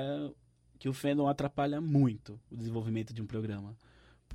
que 0.78 0.88
o 0.88 0.92
fandom 0.92 1.26
atrapalha 1.28 1.80
muito 1.80 2.40
o 2.50 2.56
desenvolvimento 2.56 3.12
de 3.12 3.20
um 3.20 3.26
programa, 3.26 3.76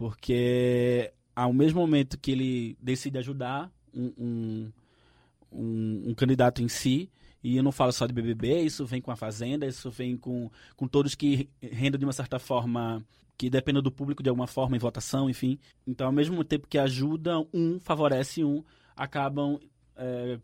porque 0.04 1.14
ao 1.34 1.54
mesmo 1.54 1.80
momento 1.80 2.20
que 2.20 2.32
ele 2.32 2.78
decide 2.82 3.18
ajudar 3.20 3.72
um, 3.94 4.12
um, 4.18 4.72
um, 5.50 6.04
um 6.10 6.14
candidato 6.14 6.62
em 6.62 6.68
si, 6.68 7.10
e 7.42 7.56
eu 7.56 7.64
não 7.64 7.72
falo 7.72 7.94
só 7.94 8.06
de 8.06 8.12
BBB, 8.12 8.64
isso 8.64 8.86
vem 8.86 9.00
com 9.00 9.12
a 9.12 9.16
Fazenda, 9.16 9.66
isso 9.66 9.90
vem 9.90 10.18
com, 10.18 10.52
com 10.76 10.90
todos 10.90 11.16
que 11.16 11.50
rendam 11.62 11.98
de 11.98 12.04
uma 12.04 12.12
certa 12.12 12.38
forma 12.38 13.02
que 13.38 13.50
dependam 13.50 13.82
do 13.82 13.90
público 13.90 14.22
de 14.22 14.28
alguma 14.28 14.46
forma 14.46 14.76
em 14.76 14.80
votação, 14.80 15.30
enfim. 15.30 15.58
Então, 15.88 16.08
ao 16.08 16.12
mesmo 16.12 16.44
tempo 16.44 16.68
que 16.68 16.78
ajuda 16.78 17.40
um, 17.54 17.80
favorece 17.80 18.44
um, 18.44 18.62
acabam 18.98 19.58
é, 19.96 20.38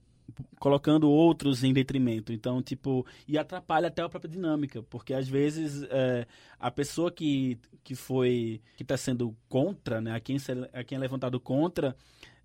colocando 0.60 1.10
outros 1.10 1.64
em 1.64 1.74
detrimento. 1.74 2.32
Então, 2.32 2.62
tipo, 2.62 3.06
e 3.28 3.38
atrapalha 3.38 3.88
até 3.88 4.02
a 4.02 4.10
própria 4.10 4.32
dinâmica, 4.32 4.84
porque 4.84 5.14
às 5.14 5.28
vezes 5.28 5.84
é, 5.90 6.26
a 6.60 6.72
pessoa 6.72 7.12
que, 7.12 7.58
que 7.84 7.96
foi, 7.96 8.62
que 8.76 8.84
está 8.84 8.98
sendo 8.98 9.36
contra, 9.48 10.02
né, 10.02 10.14
a 10.14 10.20
quem, 10.20 10.38
a 10.74 10.84
quem 10.84 10.96
é 10.96 11.00
levantado 11.00 11.40
contra, 11.40 11.96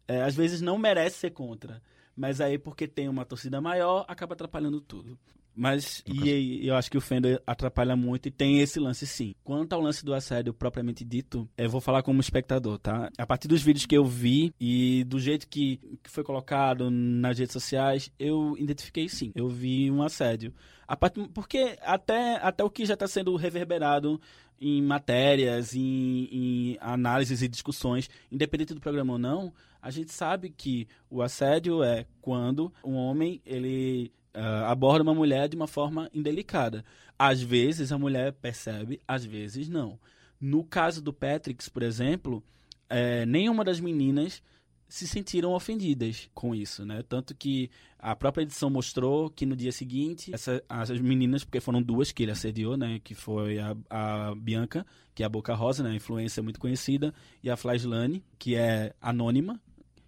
é, 0.07 0.23
às 0.23 0.35
vezes 0.35 0.61
não 0.61 0.79
merece 0.79 1.19
ser 1.19 1.31
contra. 1.31 1.83
Mas 2.17 2.41
aí, 2.41 2.59
porque 2.59 2.87
tem 2.87 3.09
uma 3.09 3.25
torcida 3.25 3.61
maior, 3.61 4.05
acaba 4.07 4.35
atrapalhando 4.35 4.81
tudo. 4.81 5.19
Mas, 5.57 6.03
e, 6.07 6.63
e 6.63 6.67
eu 6.67 6.75
acho 6.75 6.91
que 6.91 6.99
o 6.99 7.01
Fender 7.01 7.41
atrapalha 7.47 7.95
muito 7.95 8.27
e 8.27 8.31
tem 8.31 8.61
esse 8.61 8.81
lance 8.81 9.07
sim. 9.07 9.35
Quanto 9.45 9.73
ao 9.73 9.81
lance 9.81 10.05
do 10.05 10.13
assédio 10.13 10.53
propriamente 10.53 11.05
dito, 11.05 11.49
eu 11.57 11.71
vou 11.71 11.81
falar 11.81 12.03
como 12.03 12.21
espectador, 12.21 12.79
tá? 12.79 13.11
A 13.17 13.27
partir 13.27 13.47
dos 13.47 13.63
vídeos 13.63 13.87
que 13.87 13.97
eu 13.97 14.05
vi 14.05 14.53
e 14.61 15.05
do 15.05 15.21
jeito 15.21 15.47
que, 15.47 15.81
que 16.03 16.11
foi 16.11 16.25
colocado 16.25 16.91
nas 16.91 17.39
redes 17.39 17.53
sociais, 17.53 18.11
eu 18.19 18.57
identifiquei 18.59 19.09
sim. 19.09 19.31
Eu 19.35 19.49
vi 19.49 19.91
um 19.91 20.03
assédio. 20.03 20.53
A 20.87 20.97
partir, 20.97 21.27
porque 21.29 21.79
até, 21.83 22.37
até 22.37 22.65
o 22.65 22.71
que 22.71 22.85
já 22.85 22.95
está 22.95 23.07
sendo 23.07 23.35
reverberado 23.37 24.21
em 24.61 24.83
matérias, 24.83 25.75
em, 25.75 26.29
em 26.31 26.79
análises 26.81 27.43
e 27.43 27.49
discussões, 27.49 28.09
independente 28.31 28.75
do 28.75 28.81
programa 28.81 29.15
ou 29.15 29.19
não, 29.19 29.53
a 29.81 29.91
gente 29.91 30.13
sabe 30.13 30.49
que 30.49 30.89
o 31.11 31.23
assédio 31.23 31.83
é 31.83 32.07
quando 32.21 32.73
um 32.83 32.95
homem 32.95 33.41
ele 33.45 34.11
ah, 34.35 34.71
aborda 34.71 35.03
uma 35.03 35.15
mulher 35.15 35.49
de 35.49 35.57
uma 35.57 35.69
forma 35.69 36.11
indelicada. 36.13 36.85
Às 37.19 37.41
vezes 37.41 37.93
a 37.93 37.99
mulher 37.99 38.33
percebe, 38.33 39.01
às 39.07 39.25
vezes 39.25 39.69
não. 39.69 39.99
No 40.41 40.65
caso 40.65 41.01
do 41.01 41.13
Patrick, 41.13 41.71
por 41.71 41.83
exemplo, 41.83 42.43
eh, 42.91 43.25
nenhuma 43.25 43.65
das 43.65 43.81
meninas 43.81 44.43
se 44.89 45.07
sentiram 45.09 45.53
ofendidas 45.53 46.29
com 46.35 46.55
isso, 46.55 46.85
né? 46.85 47.03
Tanto 47.09 47.35
que 47.35 47.71
a 47.99 48.15
própria 48.15 48.43
edição 48.43 48.69
mostrou 48.69 49.31
que 49.31 49.47
no 49.47 49.57
dia 49.57 49.73
seguinte, 49.73 50.33
essa, 50.35 50.63
as 50.69 50.91
meninas, 51.01 51.43
porque 51.45 51.61
foram 51.61 51.83
duas 51.83 52.13
que 52.13 52.23
ele 52.23 52.33
assediou, 52.33 52.77
né? 52.77 53.01
Que 53.03 53.15
foi 53.15 53.59
a, 53.59 53.77
a 53.89 54.35
Bianca, 54.35 54.87
que 55.15 55.23
é 55.23 55.27
a 55.27 55.29
Boca 55.29 55.55
Rosa, 55.55 55.83
né? 55.83 55.95
Influência 55.95 56.43
muito 56.43 56.61
conhecida, 56.61 57.15
e 57.43 57.51
a 57.51 57.57
Flaislane, 57.57 58.23
que 58.39 58.55
é 58.55 58.95
anônima, 59.01 59.61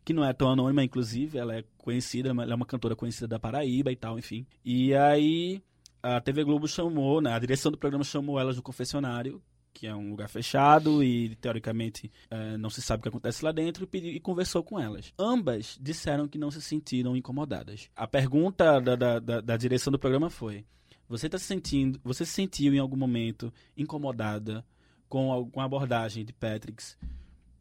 que 0.07 0.13
não 0.15 0.25
é 0.25 0.33
tão 0.33 0.49
anônima, 0.49 0.85
inclusive, 0.85 1.37
ela 1.37 1.55
é 1.57 1.65
conhecida, 1.77 2.31
ela 2.31 2.53
é 2.53 2.55
uma 2.55 2.65
cantora 2.65 2.95
conhecida 2.97 3.27
da 3.27 3.39
Paraíba 3.41 3.91
e 3.93 3.97
tal, 3.97 4.19
enfim. 4.19 4.47
E 4.65 4.95
aí 4.95 5.61
a 6.03 6.21
TV 6.21 6.45
Globo 6.45 6.69
chamou, 6.69 7.21
né? 7.21 7.33
A 7.35 7.39
direção 7.41 7.73
do 7.73 7.77
programa 7.77 8.05
chamou 8.05 8.39
elas 8.39 8.57
no 8.57 8.63
confessionário, 8.63 9.43
que 9.75 9.85
é 9.87 9.95
um 9.95 10.11
lugar 10.11 10.29
fechado 10.29 11.03
e 11.03 11.35
teoricamente 11.37 12.11
eh, 12.31 12.57
não 12.57 12.71
se 12.71 12.81
sabe 12.81 13.01
o 13.01 13.03
que 13.03 13.09
acontece 13.09 13.45
lá 13.45 13.51
dentro 13.51 13.83
e, 13.83 13.87
pedi- 13.87 14.09
e 14.11 14.21
conversou 14.21 14.63
com 14.63 14.79
elas. 14.81 15.13
Ambas 15.19 15.77
disseram 15.83 16.29
que 16.29 16.39
não 16.39 16.51
se 16.53 16.63
sentiram 16.63 17.17
incomodadas. 17.17 17.91
A 17.97 18.07
pergunta 18.07 18.81
da, 18.81 18.95
da, 18.95 19.19
da- 19.19 19.41
da 19.41 19.57
direção 19.57 19.91
do 19.91 19.99
programa 19.99 20.31
foi: 20.31 20.65
você 21.09 21.27
está 21.27 21.37
se 21.37 21.45
sentindo, 21.47 22.01
você 22.05 22.25
se 22.25 22.33
sentiu 22.33 22.73
em 22.73 22.79
algum 22.79 22.97
momento 22.97 23.53
incomodada 23.77 24.65
com 25.09 25.31
alguma 25.33 25.65
abordagem 25.65 26.25
de 26.25 26.33
Patricks. 26.33 26.97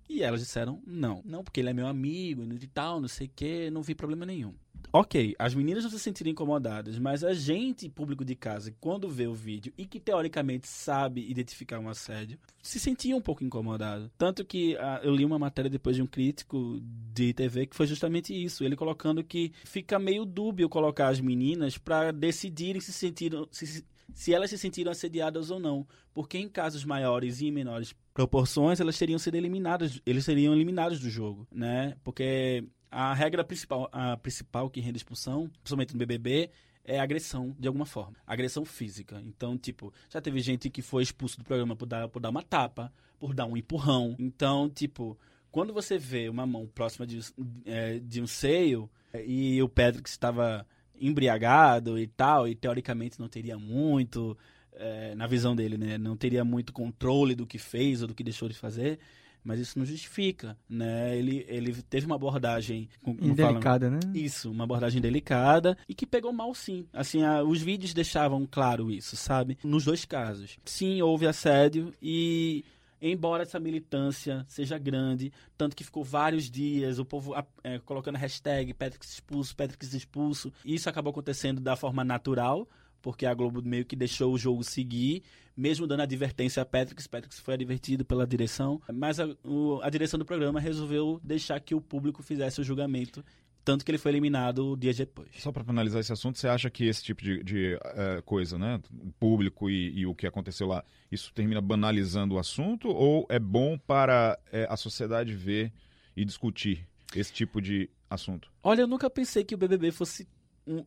E 0.07 0.24
elas 0.24 0.41
disseram 0.41 0.81
não. 0.85 1.21
Não, 1.25 1.43
porque 1.43 1.59
ele 1.59 1.69
é 1.69 1.74
meu 1.74 1.88
amigo 1.88 2.43
e 2.43 2.67
tal, 2.67 3.01
não 3.01 3.07
sei 3.07 3.27
o 3.27 3.31
que, 3.35 3.69
não 3.69 3.81
vi 3.81 3.95
problema 3.95 4.25
nenhum. 4.25 4.53
Ok, 4.97 5.35
as 5.38 5.53
meninas 5.53 5.83
não 5.83 5.91
se 5.91 6.00
sentiram 6.00 6.31
incomodadas, 6.31 6.97
mas 6.97 7.21
a 7.21 7.33
gente, 7.33 7.89
público 7.89 8.24
de 8.24 8.33
casa, 8.33 8.74
quando 8.79 9.09
vê 9.09 9.27
o 9.27 9.33
vídeo 9.33 9.74
e 9.77 9.85
que 9.85 10.00
teoricamente 10.00 10.69
sabe 10.69 11.29
identificar 11.29 11.79
um 11.79 11.89
assédio, 11.89 12.39
se 12.63 12.79
sentia 12.79 13.13
um 13.13 13.19
pouco 13.19 13.43
incomodado. 13.43 14.09
Tanto 14.17 14.45
que 14.45 14.77
ah, 14.77 15.01
eu 15.03 15.13
li 15.13 15.25
uma 15.25 15.38
matéria 15.38 15.69
depois 15.69 15.97
de 15.97 16.01
um 16.01 16.07
crítico 16.07 16.79
de 17.13 17.33
TV 17.33 17.65
que 17.65 17.75
foi 17.75 17.88
justamente 17.88 18.33
isso, 18.33 18.63
ele 18.63 18.77
colocando 18.77 19.21
que 19.21 19.51
fica 19.65 20.00
meio 20.00 20.24
dúbio 20.24 20.69
colocar 20.69 21.09
as 21.09 21.19
meninas 21.19 21.77
para 21.77 22.12
decidirem 22.12 22.79
se 22.79 22.93
sentiram 22.93 23.47
se, 23.51 23.83
se 24.13 24.33
elas 24.33 24.50
se 24.50 24.57
sentiram 24.57 24.91
assediadas 24.91 25.50
ou 25.50 25.59
não, 25.59 25.88
porque 26.13 26.38
em 26.38 26.47
casos 26.47 26.85
maiores 26.85 27.41
e 27.41 27.47
em 27.47 27.51
menores 27.51 27.93
proporções 28.13 28.79
elas 28.79 28.97
teriam 28.97 29.19
sido 29.19 29.35
eliminadas, 29.35 30.01
eles 30.05 30.24
seriam 30.24 30.53
eliminados 30.53 31.00
do 31.00 31.09
jogo, 31.09 31.47
né? 31.51 31.95
Porque 32.03 32.63
a 32.89 33.13
regra 33.13 33.43
principal, 33.43 33.89
a 33.91 34.15
principal 34.17 34.69
que 34.69 34.79
rende 34.79 34.97
expulsão, 34.97 35.50
principalmente 35.62 35.93
no 35.93 36.00
BBB, 36.00 36.50
é 36.83 37.00
agressão 37.00 37.55
de 37.59 37.67
alguma 37.67 37.85
forma, 37.85 38.15
agressão 38.25 38.63
física. 38.63 39.21
Então, 39.25 39.57
tipo, 39.57 39.91
já 40.09 40.21
teve 40.21 40.39
gente 40.39 40.69
que 40.69 40.81
foi 40.81 41.03
expulso 41.03 41.38
do 41.38 41.43
programa 41.43 41.75
por 41.75 41.88
dar, 41.88 42.07
por 42.07 42.19
dar 42.19 42.29
uma 42.29 42.43
tapa, 42.43 42.93
por 43.19 43.33
dar 43.33 43.45
um 43.45 43.57
empurrão. 43.57 44.15
Então, 44.19 44.69
tipo, 44.69 45.17
quando 45.51 45.74
você 45.74 45.97
vê 45.97 46.29
uma 46.29 46.45
mão 46.45 46.67
próxima 46.67 47.07
de, 47.07 47.19
é, 47.65 48.00
de 48.00 48.21
um 48.21 48.27
seio 48.27 48.89
e 49.25 49.62
o 49.62 49.69
Patrick 49.69 50.07
estava 50.07 50.65
embriagado 50.99 51.99
e 51.99 52.07
tal, 52.07 52.47
e 52.47 52.55
teoricamente 52.55 53.19
não 53.19 53.27
teria 53.27 53.57
muito, 53.57 54.37
é, 54.73 55.15
na 55.15 55.27
visão 55.27 55.55
dele, 55.55 55.77
né? 55.77 55.97
Não 55.97 56.15
teria 56.15 56.43
muito 56.43 56.73
controle 56.73 57.35
do 57.35 57.45
que 57.45 57.57
fez 57.57 58.01
ou 58.01 58.07
do 58.07 58.15
que 58.15 58.23
deixou 58.23 58.47
de 58.47 58.55
fazer 58.55 58.99
mas 59.45 59.59
isso 59.59 59.77
não 59.77 59.85
justifica, 59.85 60.57
né? 60.67 61.15
Ele, 61.15 61.45
ele 61.47 61.71
teve 61.83 62.07
uma 62.07 62.15
abordagem 62.15 62.89
falam, 63.35 63.59
né? 63.91 63.99
Isso, 64.15 64.49
uma 64.49 64.63
abordagem 64.63 64.99
delicada 64.99 65.77
e 65.87 65.93
que 65.93 66.07
pegou 66.07 66.33
mal 66.33 66.53
sim. 66.55 66.87
Assim, 66.91 67.23
a, 67.23 67.43
os 67.43 67.61
vídeos 67.61 67.93
deixavam 67.93 68.47
claro 68.49 68.91
isso, 68.91 69.15
sabe? 69.15 69.55
Nos 69.63 69.85
dois 69.85 70.03
casos. 70.03 70.57
Sim, 70.65 70.99
houve 71.03 71.27
assédio 71.27 71.93
e 72.01 72.65
embora 73.12 73.43
essa 73.43 73.59
militância 73.59 74.45
seja 74.47 74.77
grande, 74.77 75.31
tanto 75.57 75.75
que 75.75 75.83
ficou 75.83 76.03
vários 76.03 76.50
dias 76.50 77.00
o 77.00 77.05
povo 77.05 77.33
é, 77.63 77.79
colocando 77.79 78.17
hashtag 78.17 78.74
Patrick 78.74 79.05
expulso, 79.05 79.55
Patrick 79.55 79.85
expulso, 79.85 80.51
isso 80.63 80.89
acabou 80.89 81.12
acontecendo 81.12 81.62
da 81.62 81.75
forma 81.75 82.03
natural, 82.03 82.67
porque 83.01 83.25
a 83.25 83.33
Globo 83.33 83.62
meio 83.62 83.85
que 83.85 83.95
deixou 83.95 84.33
o 84.33 84.38
jogo 84.38 84.63
seguir, 84.63 85.24
mesmo 85.55 85.85
dando 85.85 86.01
advertência 86.01 86.63
a 86.63 86.65
Patrick. 86.65 87.07
Patrick 87.07 87.35
foi 87.35 87.53
advertido 87.53 88.03
pela 88.03 88.25
direção, 88.25 88.81
mas 88.91 89.19
a, 89.19 89.27
o, 89.43 89.79
a 89.83 89.89
direção 89.89 90.17
do 90.17 90.25
programa 90.25 90.59
resolveu 90.59 91.19
deixar 91.24 91.59
que 91.59 91.75
o 91.75 91.81
público 91.81 92.24
fizesse 92.24 92.59
o 92.59 92.63
julgamento 92.63 93.24
tanto 93.65 93.84
que 93.84 93.89
ele 93.89 93.98
foi 93.98 94.12
eliminado 94.12 94.77
dias 94.77 94.95
depois. 94.95 95.29
Só 95.39 95.51
para 95.51 95.63
finalizar 95.63 96.00
esse 96.00 96.13
assunto, 96.13 96.38
você 96.38 96.48
acha 96.48 96.69
que 96.69 96.86
esse 96.86 97.03
tipo 97.03 97.24
de, 97.24 97.43
de 97.43 97.74
uh, 97.75 98.22
coisa, 98.24 98.57
né, 98.57 98.79
o 99.01 99.12
público 99.13 99.69
e, 99.69 100.00
e, 100.00 100.05
o 100.05 100.13
que 100.13 100.27
aconteceu 100.27 100.67
lá, 100.67 100.86
isso 101.12 101.34
termina 101.34 101.60
banalizando 101.60 102.36
o 102.36 102.39
assunto 102.39 102.88
ou 102.88 103.25
é 103.27 103.39
bom 103.39 103.77
para 103.77 104.39
é, 104.51 104.67
a 104.69 104.78
sociedade 104.78 105.34
ver 105.34 105.73
e 106.15 106.23
discutir 106.23 106.88
esse 107.15 107.34
tipo 107.34 107.60
de 107.60 107.89
assunto? 108.08 108.51
Olha, 108.62 108.82
eu 108.82 108.88
nunca 108.88 109.10
pensei 109.10 109.43
que 109.43 109.56
o 109.56 109.58
BBB 109.58 109.91
fosse 109.91 110.28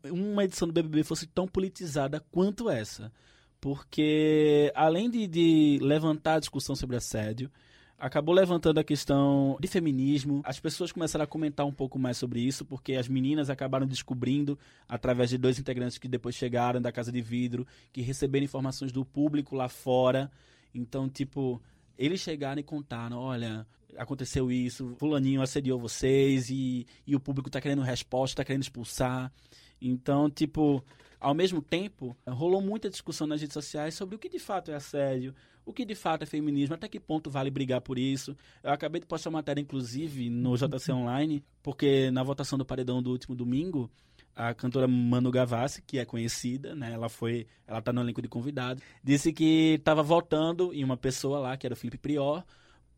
uma 0.05 0.45
edição 0.45 0.67
do 0.67 0.75
BBB 0.75 1.05
fosse 1.05 1.27
tão 1.27 1.47
politizada 1.47 2.25
quanto 2.31 2.69
essa. 2.69 3.13
Porque, 3.61 4.73
além 4.75 5.11
de, 5.11 5.27
de 5.27 5.79
levantar 5.83 6.35
a 6.35 6.41
discussão 6.41 6.77
sobre 6.77 6.97
assédio, 6.97 7.51
acabou 7.99 8.35
levantando 8.35 8.79
a 8.79 8.85
questão 8.85 9.59
de 9.61 9.67
feminismo. 9.67 10.41
As 10.45 10.61
pessoas 10.61 10.93
começaram 10.93 11.25
a 11.25 11.27
comentar 11.27 11.67
um 11.67 11.73
pouco 11.73 11.99
mais 11.99 12.17
sobre 12.17 12.41
isso, 12.41 12.65
porque 12.65 12.95
as 12.95 13.09
meninas 13.09 13.51
acabaram 13.51 13.87
descobrindo, 13.87 14.59
através 14.89 15.31
de 15.31 15.39
dois 15.39 15.59
integrantes 15.59 15.99
que 15.99 16.07
depois 16.07 16.35
chegaram 16.35 16.81
da 16.81 16.93
Casa 16.93 17.11
de 17.11 17.21
Vidro, 17.21 17.67
que 17.93 18.01
receberam 18.01 18.45
informações 18.45 18.93
do 18.93 19.05
público 19.05 19.57
lá 19.57 19.69
fora. 19.69 20.31
Então, 20.73 21.09
tipo, 21.09 21.61
eles 21.99 22.21
chegaram 22.21 22.61
e 22.61 22.65
contaram: 22.65 23.19
olha, 23.19 23.67
aconteceu 23.97 24.51
isso, 24.51 24.95
Fulaninho 24.99 25.43
assediou 25.43 25.79
vocês 25.79 26.49
e, 26.51 26.87
e 27.07 27.17
o 27.17 27.21
público 27.21 27.51
tá 27.51 27.61
querendo 27.61 27.83
resposta, 27.83 28.37
tá 28.37 28.45
querendo 28.45 28.63
expulsar. 28.63 29.33
Então, 29.81 30.29
tipo, 30.31 30.85
ao 31.21 31.35
mesmo 31.35 31.61
tempo, 31.61 32.17
rolou 32.27 32.61
muita 32.61 32.89
discussão 32.89 33.27
nas 33.27 33.41
redes 33.41 33.55
sociais 33.55 33.95
sobre 33.95 34.17
o 34.17 34.19
que 34.19 34.29
de 34.29 34.39
fato 34.39 34.71
é 34.71 34.75
assédio, 34.75 35.35
o 35.65 35.73
que 35.73 35.85
de 35.85 35.95
fato 35.95 36.23
é 36.23 36.27
feminismo, 36.27 36.75
até 36.75 36.89
que 36.89 36.99
ponto 36.99 37.31
vale 37.31 37.51
brigar 37.51 37.81
por 37.81 37.99
isso. 37.99 38.37
Eu 38.63 38.71
acabei 38.71 39.01
de 39.01 39.07
postar 39.07 39.29
uma 39.29 39.39
matéria, 39.39 39.61
inclusive, 39.61 40.31
no 40.31 40.57
JC 40.57 40.93
Online, 40.93 41.45
porque 41.63 42.11
na 42.11 42.23
votação 42.23 42.59
do 42.59 42.65
paredão 42.65 43.03
do 43.03 43.11
último 43.11 43.35
domingo, 43.35 43.91
a 44.35 44.55
cantora 44.55 44.87
Manu 44.87 45.31
Gavassi, 45.31 45.83
que 45.83 45.99
é 45.99 46.05
conhecida, 46.05 46.75
né? 46.75 46.93
Ela 46.93 47.09
foi, 47.09 47.47
ela 47.67 47.83
tá 47.83 47.93
no 47.93 48.01
elenco 48.01 48.23
de 48.23 48.29
convidados, 48.29 48.83
disse 49.03 49.33
que 49.33 49.75
estava 49.75 50.03
votando 50.03 50.73
em 50.73 50.85
uma 50.85 50.97
pessoa 50.97 51.41
lá, 51.41 51.57
que 51.57 51.67
era 51.67 51.75
o 51.75 51.77
Felipe 51.77 51.99
Prior, 51.99 52.45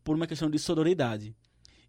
por 0.03 0.15
uma 0.15 0.27
questão 0.27 0.49
de 0.49 0.59
sororidade. 0.59 1.35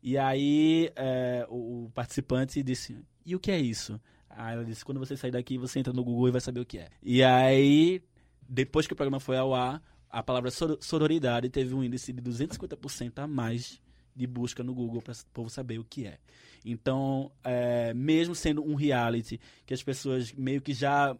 E 0.02 0.18
aí 0.18 0.90
é, 0.96 1.46
o, 1.48 1.84
o 1.84 1.90
participante 1.90 2.62
disse: 2.62 2.98
"E 3.24 3.36
o 3.36 3.38
que 3.38 3.50
é 3.50 3.60
isso?" 3.60 4.00
Aí 4.36 4.54
ela 4.54 4.64
disse: 4.64 4.84
quando 4.84 4.98
você 4.98 5.16
sair 5.16 5.30
daqui, 5.30 5.58
você 5.58 5.78
entra 5.78 5.92
no 5.92 6.04
Google 6.04 6.28
e 6.28 6.30
vai 6.32 6.40
saber 6.40 6.60
o 6.60 6.66
que 6.66 6.78
é. 6.78 6.88
E 7.02 7.22
aí, 7.22 8.02
depois 8.48 8.86
que 8.86 8.92
o 8.92 8.96
programa 8.96 9.20
foi 9.20 9.36
ao 9.36 9.54
ar, 9.54 9.82
a 10.08 10.22
palavra 10.22 10.50
sororidade 10.80 11.48
teve 11.48 11.74
um 11.74 11.82
índice 11.82 12.12
de 12.12 12.20
250% 12.20 13.18
a 13.18 13.26
mais 13.26 13.80
de 14.14 14.26
busca 14.26 14.62
no 14.62 14.74
Google 14.74 15.00
para 15.00 15.12
o 15.12 15.16
povo 15.32 15.48
saber 15.48 15.78
o 15.78 15.84
que 15.84 16.06
é. 16.06 16.18
Então, 16.64 17.32
é, 17.42 17.92
mesmo 17.94 18.34
sendo 18.34 18.62
um 18.62 18.74
reality 18.74 19.40
que 19.66 19.74
as 19.74 19.82
pessoas 19.82 20.32
meio 20.32 20.60
que 20.60 20.72
já. 20.72 21.16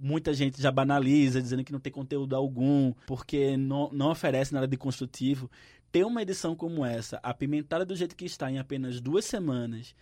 Muita 0.00 0.32
gente 0.32 0.62
já 0.62 0.70
banaliza, 0.70 1.42
dizendo 1.42 1.64
que 1.64 1.72
não 1.72 1.80
tem 1.80 1.92
conteúdo 1.92 2.36
algum, 2.36 2.94
porque 3.04 3.56
não, 3.56 3.90
não 3.92 4.12
oferece 4.12 4.54
nada 4.54 4.68
de 4.68 4.76
construtivo. 4.76 5.50
Ter 5.90 6.04
uma 6.04 6.22
edição 6.22 6.54
como 6.54 6.84
essa, 6.84 7.18
apimentada 7.20 7.84
do 7.84 7.96
jeito 7.96 8.14
que 8.14 8.24
está 8.24 8.48
em 8.48 8.60
apenas 8.60 9.00
duas 9.00 9.24
semanas, 9.24 9.96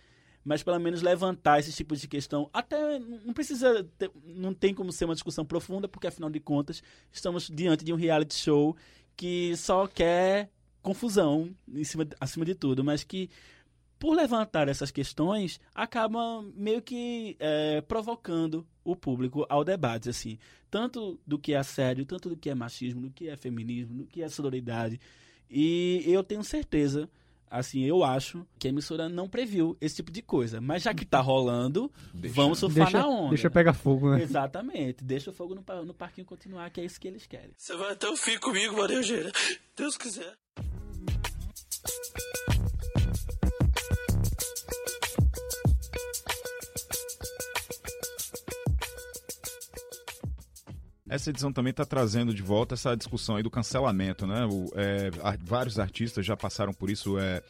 mas 0.47 0.63
pelo 0.63 0.79
menos 0.79 1.01
levantar 1.01 1.59
esse 1.59 1.73
tipo 1.73 1.93
de 1.93 2.07
questão. 2.07 2.49
Até 2.53 2.97
não 2.99 3.33
precisa, 3.33 3.85
ter, 3.97 4.09
não 4.23 4.53
tem 4.53 4.73
como 4.73 4.93
ser 4.93 5.03
uma 5.03 5.13
discussão 5.13 5.45
profunda, 5.45 5.89
porque 5.89 6.07
afinal 6.07 6.29
de 6.29 6.39
contas 6.39 6.81
estamos 7.11 7.49
diante 7.53 7.83
de 7.83 7.91
um 7.91 7.97
reality 7.97 8.33
show 8.33 8.73
que 9.13 9.57
só 9.57 9.85
quer 9.87 10.49
confusão 10.81 11.53
em 11.67 11.83
cima, 11.83 12.07
acima 12.17 12.45
de 12.45 12.55
tudo, 12.55 12.81
mas 12.81 13.03
que 13.03 13.29
por 13.99 14.15
levantar 14.15 14.69
essas 14.69 14.89
questões 14.89 15.59
acaba 15.75 16.41
meio 16.55 16.81
que 16.81 17.35
é, 17.41 17.81
provocando 17.81 18.65
o 18.85 18.95
público 18.95 19.45
ao 19.49 19.65
debate, 19.65 20.07
assim, 20.07 20.39
tanto 20.71 21.19
do 21.27 21.37
que 21.37 21.51
é 21.51 21.57
assédio, 21.57 22.05
tanto 22.05 22.29
do 22.29 22.37
que 22.37 22.49
é 22.49 22.55
machismo, 22.55 23.01
do 23.01 23.09
que 23.09 23.27
é 23.27 23.35
feminismo, 23.35 23.95
do 23.95 24.05
que 24.05 24.23
é 24.23 24.29
sororidade. 24.29 24.97
E 25.49 26.03
eu 26.05 26.23
tenho 26.23 26.41
certeza 26.41 27.09
assim, 27.49 27.83
eu 27.83 28.03
acho 28.03 28.45
que 28.59 28.67
a 28.67 28.69
emissora 28.69 29.09
não 29.09 29.27
previu 29.27 29.77
esse 29.79 29.95
tipo 29.97 30.11
de 30.11 30.21
coisa. 30.21 30.59
Mas 30.61 30.83
já 30.83 30.93
que 30.93 31.05
tá 31.05 31.19
rolando, 31.19 31.91
deixa, 32.13 32.35
vamos 32.35 32.59
surfar 32.59 32.85
deixa, 32.85 32.99
na 32.99 33.07
onda. 33.07 33.29
Deixa 33.29 33.49
pegar 33.49 33.73
fogo, 33.73 34.11
né? 34.11 34.21
Exatamente. 34.21 35.03
Deixa 35.03 35.29
o 35.29 35.33
fogo 35.33 35.55
no, 35.55 35.85
no 35.85 35.93
parquinho 35.93 36.25
continuar, 36.25 36.69
que 36.69 36.81
é 36.81 36.85
isso 36.85 36.99
que 36.99 37.07
eles 37.07 37.25
querem. 37.25 37.51
Você 37.57 37.75
vai 37.75 37.91
até 37.91 38.07
o 38.07 38.15
fim 38.15 38.37
comigo, 38.39 38.77
Maria 38.77 38.97
Eugênia. 38.97 39.31
Deus 39.75 39.97
quiser. 39.97 40.35
Essa 51.09 51.29
edição 51.29 51.53
também 51.53 51.71
está 51.71 51.85
trazendo 51.85 52.33
de 52.33 52.41
volta 52.41 52.75
essa 52.75 52.95
discussão 52.95 53.37
aí 53.37 53.43
do 53.43 53.49
cancelamento, 53.49 54.27
né? 54.27 54.45
O, 54.45 54.69
é, 54.75 55.09
vários 55.41 55.79
artistas 55.79 56.25
já 56.25 56.35
passaram 56.35 56.73
por 56.73 56.89
isso, 56.89 57.17
é, 57.17 57.41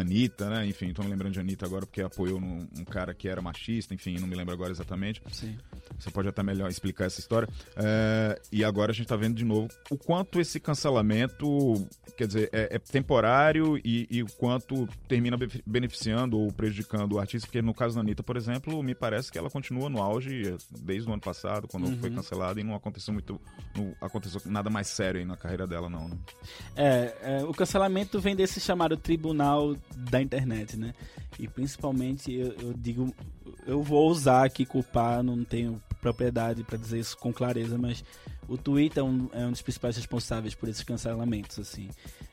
Anitta, 0.00 0.50
né? 0.50 0.66
Enfim, 0.66 0.92
tô 0.92 1.02
me 1.02 1.08
lembrando 1.08 1.32
de 1.32 1.40
Anitta 1.40 1.64
agora 1.64 1.86
porque 1.86 2.02
apoiou 2.02 2.40
num, 2.40 2.68
um 2.78 2.84
cara 2.84 3.14
que 3.14 3.28
era 3.28 3.40
machista, 3.40 3.94
enfim, 3.94 4.18
não 4.18 4.28
me 4.28 4.36
lembro 4.36 4.52
agora 4.52 4.70
exatamente. 4.70 5.22
Sim. 5.32 5.56
Você 5.98 6.10
pode 6.10 6.28
até 6.28 6.42
melhor 6.42 6.68
explicar 6.68 7.06
essa 7.06 7.20
história. 7.20 7.48
É, 7.76 8.40
e 8.52 8.64
agora 8.64 8.92
a 8.92 8.94
gente 8.94 9.04
está 9.04 9.16
vendo 9.16 9.36
de 9.36 9.44
novo 9.44 9.68
o 9.90 9.96
quanto 9.96 10.40
esse 10.40 10.60
cancelamento, 10.60 11.86
quer 12.16 12.26
dizer, 12.26 12.50
é, 12.52 12.76
é 12.76 12.78
temporário 12.78 13.78
e, 13.84 14.06
e, 14.10 14.22
o 14.22 14.26
quanto 14.26 14.86
termina 15.08 15.36
beneficiando 15.64 16.38
ou 16.38 16.52
prejudicando 16.52 17.14
o 17.14 17.18
artista, 17.18 17.46
porque 17.46 17.62
no 17.62 17.74
caso 17.74 17.94
da 17.94 18.02
Anitta, 18.02 18.22
por 18.22 18.36
exemplo, 18.36 18.82
me 18.82 18.94
parece 18.94 19.32
que 19.32 19.38
ela 19.38 19.50
continua 19.50 19.88
no 19.88 20.02
auge 20.02 20.56
desde 20.70 21.08
o 21.08 21.12
ano 21.12 21.22
passado, 21.22 21.66
quando 21.68 21.86
uhum. 21.86 21.98
foi 21.98 22.10
cancelada, 22.10 22.60
e 22.60 22.64
não 22.64 22.74
aconteceu 22.74 23.14
muito. 23.14 23.40
Não 23.74 23.94
aconteceu 24.00 24.40
nada 24.44 24.68
mais 24.68 24.88
sério 24.88 25.20
aí 25.20 25.26
na 25.26 25.36
carreira 25.36 25.66
dela, 25.66 25.88
não, 25.88 26.08
né? 26.08 26.16
É, 26.74 27.14
é 27.22 27.44
o 27.44 27.52
cancelamento 27.52 28.20
vem 28.20 28.36
desse 28.36 28.60
chamado 28.60 28.96
tribunal 28.96 29.76
da 29.94 30.20
internet, 30.20 30.76
né? 30.76 30.94
E 31.38 31.46
principalmente 31.46 32.32
eu, 32.32 32.52
eu 32.60 32.74
digo, 32.74 33.14
eu 33.66 33.82
vou 33.82 34.10
usar 34.10 34.44
aqui 34.44 34.64
culpar, 34.64 35.22
não 35.22 35.44
tenho 35.44 35.82
propriedade 36.00 36.62
para 36.62 36.78
dizer 36.78 36.98
isso 36.98 37.16
com 37.16 37.32
clareza, 37.32 37.76
mas 37.76 38.04
o 38.48 38.56
Twitter 38.56 39.02
é 39.02 39.04
um, 39.04 39.28
é 39.32 39.46
um 39.46 39.50
dos 39.50 39.62
principais 39.62 39.96
responsáveis 39.96 40.54
por 40.54 40.68
esses 40.68 40.82
cancelamentos, 40.82 41.58
assim. 41.58 41.88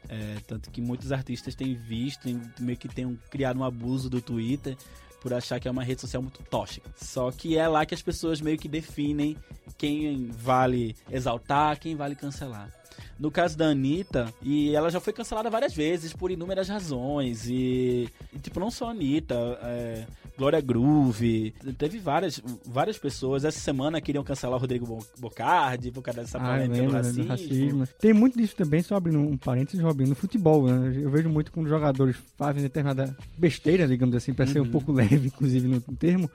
É, 0.10 0.38
tanto 0.46 0.70
que 0.70 0.82
muitos 0.82 1.12
artistas 1.12 1.56
têm 1.56 1.74
visto, 1.76 2.24
têm, 2.24 2.42
meio 2.60 2.78
que 2.78 2.88
têm 2.88 3.20
criado 3.30 3.60
um 3.60 3.64
abuso 3.64 4.10
do 4.10 4.22
Twitter 4.22 4.78
por 5.22 5.34
achar 5.34 5.60
que 5.60 5.68
é 5.68 5.72
uma 5.72 5.84
rede 5.84 6.02
social 6.02 6.22
muito 6.22 6.44
tóxica. 6.44 6.92
Só 6.98 7.32
que 7.32 7.58
é 7.58 7.68
lá 7.68 7.86
que 7.86 7.96
as 7.96 8.02
pessoas 8.02 8.42
meio 8.42 8.58
que 8.58 8.68
definem 8.68 9.38
quem 9.78 10.28
vale 10.28 10.96
exaltar, 11.10 11.80
quem 11.80 11.96
vale 11.96 12.14
cancelar. 12.14 12.70
No 13.20 13.30
caso 13.32 13.58
da 13.58 13.68
Anitta, 13.68 14.34
e 14.42 14.76
ela 14.76 14.90
já 14.90 15.00
foi 15.00 15.14
cancelada 15.14 15.50
várias 15.50 15.74
vezes 15.74 16.14
por 16.14 16.32
inúmeras 16.32 16.68
razões. 16.68 17.48
E, 17.48 18.10
e 18.34 18.40
tipo, 18.40 18.60
não 18.60 18.70
só 18.72 18.88
a 18.88 18.92
Anitta, 18.92 19.36
é, 19.62 20.06
Glória 20.38 20.60
Groove, 20.60 21.54
teve 21.78 22.00
várias, 22.00 22.42
várias 22.66 22.98
pessoas. 22.98 23.46
Essa 23.46 23.60
semana 23.60 24.02
queriam 24.02 24.24
cancelar 24.24 24.58
o 24.58 24.60
Rodrigo 24.62 24.86
Bo- 24.86 25.06
Bocardi 25.20 25.92
por 25.92 26.02
causa 26.02 26.22
dessa 26.22 26.38
Ah, 26.38 26.42
polêmica 26.42 27.02
do 27.14 27.24
racismo. 27.28 27.88
Tem 28.00 28.14
muito 28.14 28.38
disso 28.38 28.56
também, 28.56 28.82
só 28.82 28.96
abrindo 28.96 29.20
um 29.20 29.38
parênteses, 29.38 29.80
Robinho, 29.82 30.10
no 30.10 30.16
futebol, 30.16 30.66
né? 30.68 30.94
Eu 31.02 31.10
vejo 31.10 31.30
muito 31.30 31.52
quando 31.52 31.66
os 31.68 31.72
jogadores 31.72 32.16
fazem 32.36 32.62
determinada 32.64 33.16
besteira, 33.38 33.88
digamos 33.88 34.16
assim, 34.16 34.34
para 34.34 34.48
ser 34.48 34.60
um 34.60 34.64
Uhum. 34.66 34.72
pouco 34.72 34.92
leve, 34.94 35.28
inclusive, 35.28 35.68
no 35.68 35.80
termo. 35.96 36.30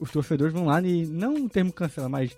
Os 0.00 0.10
torcedores 0.10 0.52
vão 0.52 0.66
lá 0.66 0.80
e 0.80 1.04
não 1.06 1.34
um 1.34 1.48
termo 1.48 1.72
cancela, 1.72 2.08
mas 2.08 2.36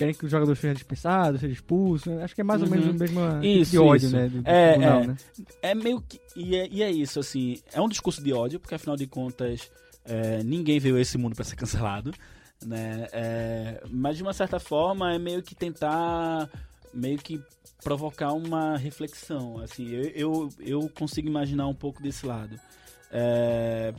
querem 0.00 0.14
que 0.14 0.24
o 0.24 0.28
jogador 0.28 0.56
seja 0.56 0.74
dispensado, 0.74 1.38
seja 1.38 1.52
expulso. 1.52 2.10
Acho 2.20 2.34
que 2.34 2.40
é 2.40 2.44
mais 2.44 2.60
ou 2.62 2.66
Uhum. 2.66 2.74
menos 2.74 2.86
o 2.88 2.98
mesmo 2.98 3.20
tipo 3.34 3.44
Isso, 3.46 3.70
de 3.70 3.78
ódio, 3.78 4.06
isso. 4.06 4.16
né? 4.16 4.28
Do, 4.28 4.42
do 4.42 4.48
É, 4.48 4.70
tribunal, 4.72 5.00
é. 5.02 5.06
né? 5.06 5.16
É 5.62 5.74
meio 5.74 6.00
que. 6.00 6.20
E 6.34 6.56
é, 6.56 6.68
e 6.70 6.82
é 6.82 6.90
isso, 6.90 7.20
assim. 7.20 7.58
É 7.72 7.80
um 7.80 7.88
discurso 7.88 8.22
de 8.22 8.32
ódio, 8.32 8.58
porque 8.58 8.74
afinal 8.74 8.96
de 8.96 9.06
contas, 9.06 9.70
é, 10.04 10.42
ninguém 10.42 10.78
veio 10.80 10.96
a 10.96 11.00
esse 11.00 11.16
mundo 11.18 11.36
pra 11.36 11.44
ser 11.44 11.56
cancelado. 11.56 12.12
Né? 12.64 13.06
É, 13.12 13.82
mas 13.90 14.16
de 14.16 14.22
uma 14.22 14.32
certa 14.32 14.58
forma 14.58 15.14
é 15.14 15.18
meio 15.18 15.42
que 15.42 15.54
tentar. 15.54 16.48
Meio 16.92 17.18
que 17.18 17.40
provocar 17.84 18.32
uma 18.32 18.76
reflexão. 18.76 19.58
Assim, 19.60 19.88
eu, 19.90 20.02
eu, 20.14 20.48
eu 20.58 20.88
consigo 20.94 21.28
imaginar 21.28 21.66
um 21.68 21.74
pouco 21.74 22.02
desse 22.02 22.26
lado. 22.26 22.58
É, 23.12 23.94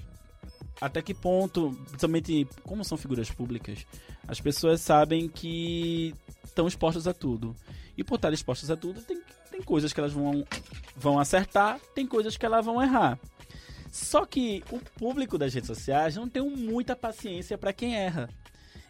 até 0.81 0.99
que 0.99 1.13
ponto, 1.13 1.71
principalmente 1.89 2.47
como 2.63 2.83
são 2.83 2.97
figuras 2.97 3.29
públicas, 3.29 3.85
as 4.27 4.41
pessoas 4.41 4.81
sabem 4.81 5.29
que 5.29 6.15
estão 6.43 6.67
expostas 6.67 7.07
a 7.07 7.13
tudo. 7.13 7.55
E 7.95 8.03
por 8.03 8.15
estar 8.15 8.33
expostas 8.33 8.71
a 8.71 8.75
tudo, 8.75 8.99
tem, 9.01 9.21
tem 9.51 9.61
coisas 9.61 9.93
que 9.93 9.99
elas 9.99 10.11
vão, 10.11 10.43
vão 10.95 11.19
acertar, 11.19 11.79
tem 11.93 12.07
coisas 12.07 12.35
que 12.35 12.45
elas 12.45 12.65
vão 12.65 12.81
errar. 12.81 13.19
Só 13.91 14.25
que 14.25 14.63
o 14.71 14.79
público 14.79 15.37
das 15.37 15.53
redes 15.53 15.67
sociais 15.67 16.15
não 16.15 16.27
tem 16.27 16.41
muita 16.41 16.95
paciência 16.95 17.57
para 17.57 17.71
quem 17.71 17.95
erra. 17.95 18.27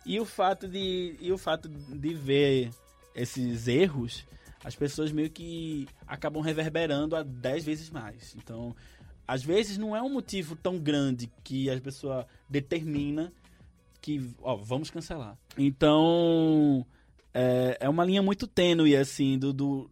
E 0.05 0.19
o 0.19 0.25
fato 0.25 0.67
de 0.67 1.17
e 1.19 1.31
o 1.31 1.37
fato 1.37 1.67
de 1.67 2.13
ver 2.13 2.71
esses 3.13 3.67
erros, 3.67 4.25
as 4.63 4.75
pessoas 4.75 5.11
meio 5.11 5.29
que 5.29 5.87
acabam 6.07 6.41
reverberando 6.41 7.15
a 7.15 7.23
10 7.23 7.65
vezes 7.65 7.89
mais. 7.89 8.35
Então, 8.35 8.75
às 9.27 9.43
vezes 9.43 9.77
não 9.77 9.95
é 9.95 10.01
um 10.01 10.09
motivo 10.11 10.55
tão 10.55 10.77
grande 10.77 11.29
que 11.43 11.69
a 11.69 11.79
pessoa 11.79 12.27
determina 12.49 13.31
que, 14.01 14.29
ó, 14.41 14.55
vamos 14.55 14.89
cancelar. 14.89 15.37
Então, 15.57 16.85
é, 17.33 17.77
é 17.81 17.89
uma 17.89 18.03
linha 18.05 18.21
muito 18.21 18.47
tênue, 18.47 18.95
assim, 18.95 19.37
do, 19.37 19.53
do- 19.53 19.89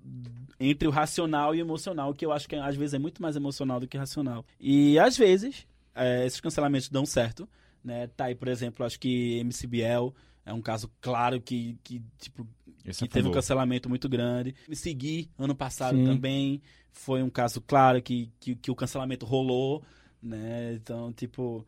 entre 0.60 0.88
o 0.88 0.92
racional 0.92 1.54
e 1.56 1.60
o 1.60 1.66
emocional, 1.66 2.14
que 2.14 2.26
eu 2.26 2.32
acho 2.32 2.48
que 2.50 2.56
às 2.56 2.76
vezes 2.76 2.94
é 2.94 3.00
muito 3.00 3.22
mais 3.22 3.36
emocional 3.36 3.80
do 3.80 3.88
que 3.88 3.98
racional. 3.98 4.44
E 4.60 4.98
às 5.00 5.18
vezes, 5.18 5.66
é, 5.96 6.26
esses 6.26 6.42
cancelamentos 6.42 6.90
dão 6.90 7.06
certo, 7.06 7.48
né? 7.84 8.08
Tá 8.08 8.26
aí, 8.26 8.36
por 8.36 8.48
exemplo, 8.48 8.86
acho 8.86 9.00
que 9.00 9.40
MCBL 9.44 10.12
é 10.50 10.54
um 10.54 10.62
caso 10.62 10.90
claro 11.00 11.40
que, 11.40 11.78
que 11.84 12.02
tipo, 12.18 12.48
Esse 12.84 13.00
que 13.00 13.06
é 13.06 13.08
teve 13.08 13.28
um 13.28 13.32
cancelamento 13.32 13.88
muito 13.88 14.10
grande. 14.10 14.56
Me 14.68 14.76
segui 14.76 15.30
ano 15.38 15.56
passado 15.56 15.96
Sim. 15.98 16.06
também. 16.06 16.62
Foi 16.92 17.22
um 17.22 17.30
caso 17.30 17.62
claro 17.62 18.02
que, 18.02 18.32
que, 18.40 18.56
que 18.56 18.72
o 18.72 18.76
cancelamento 18.76 19.26
rolou, 19.26 19.84
né? 20.22 20.74
Então, 20.74 21.14
tipo, 21.14 21.66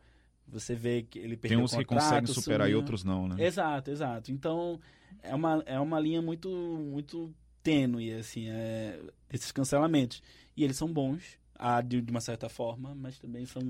você 0.48 0.74
vê 0.74 1.02
que 1.02 1.18
ele 1.18 1.36
Tem 1.36 1.50
perdeu 1.50 1.60
uns 1.60 1.72
o 1.72 1.78
que 1.78 1.84
contrato, 1.84 2.08
conseguem 2.08 2.34
superar 2.34 2.66
e 2.66 2.70
sumiu. 2.70 2.78
outros 2.78 3.04
não, 3.04 3.28
né? 3.28 3.36
Exato, 3.46 3.90
exato. 3.90 4.32
Então, 4.32 4.80
é 5.22 5.34
uma, 5.34 5.62
é 5.64 5.78
uma 5.78 6.00
linha 6.00 6.20
muito, 6.20 6.48
muito 6.50 7.32
tênue, 7.62 8.12
assim, 8.14 8.48
é, 8.48 9.00
esses 9.32 9.52
cancelamentos. 9.52 10.20
E 10.56 10.64
eles 10.64 10.76
são 10.76 10.92
bons, 10.92 11.38
ah, 11.54 11.80
de, 11.80 12.00
de 12.02 12.10
uma 12.10 12.20
certa 12.20 12.48
forma, 12.48 12.94
mas 12.94 13.18
também 13.18 13.46
são, 13.46 13.62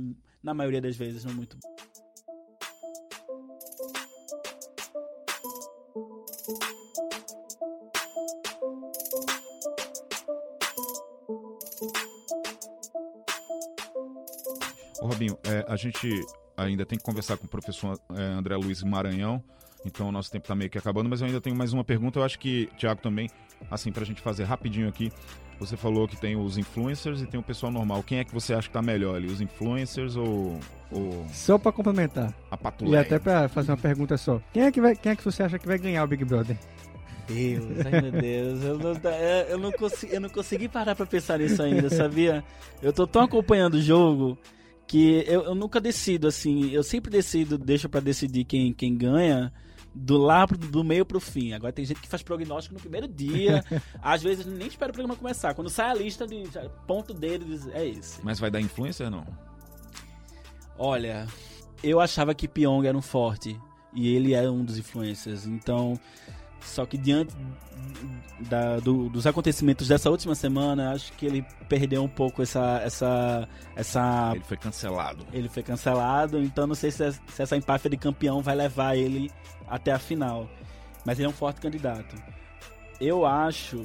na 0.43 0.55
maioria 0.55 0.81
das 0.81 0.97
vezes, 0.97 1.25
não 1.25 1.35
muito 1.35 1.59
Ô, 1.65 1.92
Robinho, 15.23 15.39
é, 15.45 15.65
a 15.69 15.77
gente 15.77 16.09
ainda 16.57 16.85
tem 16.85 16.99
que 16.99 17.05
conversar 17.05 17.37
com 17.37 17.47
o 17.47 17.49
professor 17.49 17.99
é, 18.15 18.23
André 18.23 18.57
Luiz 18.57 18.83
Maranhão, 18.83 19.43
então 19.87 20.09
o 20.09 20.13
nosso 20.13 20.31
tempo 20.31 20.47
tá 20.47 20.55
meio 20.55 20.71
que 20.71 20.79
acabando, 20.79 21.09
mas 21.09 21.21
eu 21.21 21.27
ainda 21.27 21.41
tenho 21.41 21.55
mais 21.55 21.73
uma 21.73 21.85
pergunta, 21.85 22.19
eu 22.19 22.25
acho 22.25 22.39
que, 22.39 22.69
Thiago, 22.79 23.01
também, 23.01 23.29
assim, 23.71 23.93
pra 23.93 24.05
gente 24.05 24.21
fazer 24.21 24.45
rapidinho 24.45 24.89
aqui, 24.89 25.13
você 25.59 25.77
falou 25.77 26.09
que 26.09 26.17
tem 26.17 26.37
os 26.37 26.59
influencers 26.59 27.23
e 27.23 27.27
tem 27.27 27.39
o 27.39 27.43
pessoal 27.43 27.71
normal. 27.71 28.03
Quem 28.03 28.19
é 28.19 28.25
que 28.25 28.35
você 28.35 28.53
acha 28.53 28.67
que 28.67 28.75
tá 28.75 28.83
melhor 28.83 29.15
ali, 29.15 29.29
os 29.29 29.41
influencers 29.41 30.17
ou, 30.17 30.59
ou 30.91 31.27
Só 31.33 31.57
pra 31.57 31.71
complementar, 31.71 32.35
a 32.51 32.55
e 32.55 32.59
patuleia? 32.59 33.03
até 33.03 33.19
pra 33.19 33.49
fazer 33.49 33.71
uma 33.71 33.79
pergunta 33.79 34.17
só. 34.17 34.41
Quem 34.53 34.65
é 34.65 34.73
que, 34.73 34.81
vai, 34.81 34.97
quem 34.97 35.13
é 35.13 35.17
que 35.17 35.25
você 35.25 35.43
acha 35.45 35.59
que 35.59 35.67
vai 35.67 35.79
ganhar 35.79 36.03
o 36.03 36.07
Big 36.09 36.25
Brother? 36.25 36.59
Deus, 37.29 37.65
ai 37.87 38.01
meu 38.01 38.11
Deus, 38.11 38.65
eu 38.65 38.79
não, 38.79 39.11
é, 39.11 39.47
eu, 39.49 39.59
não 39.59 39.71
consegui, 39.71 40.13
eu 40.13 40.21
não 40.21 40.29
consegui 40.29 40.69
parar 40.69 40.97
pra 40.97 41.07
pensar 41.07 41.39
nisso 41.39 41.63
ainda, 41.63 41.89
sabia? 41.89 42.43
Eu 42.83 42.93
tô 42.93 43.07
tão 43.07 43.23
acompanhando 43.23 43.75
o 43.75 43.81
jogo 43.81 44.37
que 44.93 45.25
eu, 45.27 45.45
eu 45.45 45.55
nunca 45.55 45.81
decido, 45.81 46.27
assim, 46.29 46.71
eu 46.71 46.83
sempre 46.83 47.11
decido, 47.11 47.57
deixo 47.57 47.89
pra 47.89 47.99
decidir 47.99 48.45
quem, 48.45 48.75
quem 48.75 48.95
ganha 48.95 49.51
do 49.95 50.19
lá 50.19 50.47
pro- 50.47 50.59
do 50.59 50.85
meio 50.85 51.07
pro 51.07 51.19
fim. 51.19 51.55
Agora 51.55 51.73
tem 51.73 51.83
gente 51.83 51.99
que 52.01 52.07
faz 52.09 52.23
prognóstico 52.23 52.75
no 52.75 52.81
primeiro 52.81 53.09
dia, 53.09 53.65
às 54.03 54.23
vezes 54.23 54.45
nem 54.45 54.67
espera 54.69 54.91
o 54.91 54.95
programa 54.95 55.17
começar. 55.17 55.55
Quando 55.55 55.71
sai 55.71 55.91
a 55.91 55.95
lista 55.95 56.27
de 56.27 56.43
ponto 56.87 57.15
dele, 57.15 57.43
diz, 57.47 57.67
é 57.69 57.87
esse. 57.89 58.21
Mas 58.23 58.39
vai 58.39 58.51
dar 58.51 58.61
influencer 58.61 59.11
não? 59.11 59.25
Olha, 60.79 61.27
eu 61.83 61.99
achava 61.99 62.35
que 62.35 62.47
Pyong 62.47 62.87
era 62.87 62.97
um 62.97 63.03
forte 63.03 63.59
e 63.95 64.15
ele 64.15 64.35
é 64.35 64.49
um 64.51 64.63
dos 64.65 64.77
influencers. 64.77 65.47
Então, 65.47 65.99
só 66.65 66.85
que 66.87 66.97
diante 66.97 67.35
da- 68.41 68.79
do- 68.81 69.09
dos 69.09 69.27
acontecimentos 69.27 69.87
dessa 69.89 70.11
última 70.11 70.35
semana, 70.35 70.93
acho 70.93 71.13
que 71.13 71.27
ele 71.27 71.45
perdeu 71.69 72.03
um 72.03 72.09
pouco 72.09 72.43
essa 72.43 72.81
essa 72.85 73.49
essa 73.77 74.33
Ele 74.35 74.45
foi 74.45 74.57
cancelado. 74.57 75.27
ele 75.33 75.49
foi 75.49 75.63
cancelado, 75.63 76.43
então 76.43 76.67
não 76.67 76.75
sei 76.75 76.91
se, 76.91 77.13
se 77.13 77.43
essa 77.43 77.57
empáfia 77.57 77.91
de 77.91 77.97
campeão 77.97 78.43
vai 78.43 78.55
levar 78.57 78.97
ele 78.97 79.31
até 79.69 79.93
a 79.93 79.99
final. 79.99 80.49
Mas 81.05 81.19
ele 81.19 81.27
é 81.27 81.29
um 81.29 81.33
forte 81.35 81.61
candidato. 81.61 82.15
Eu 83.01 83.27
acho, 83.27 83.85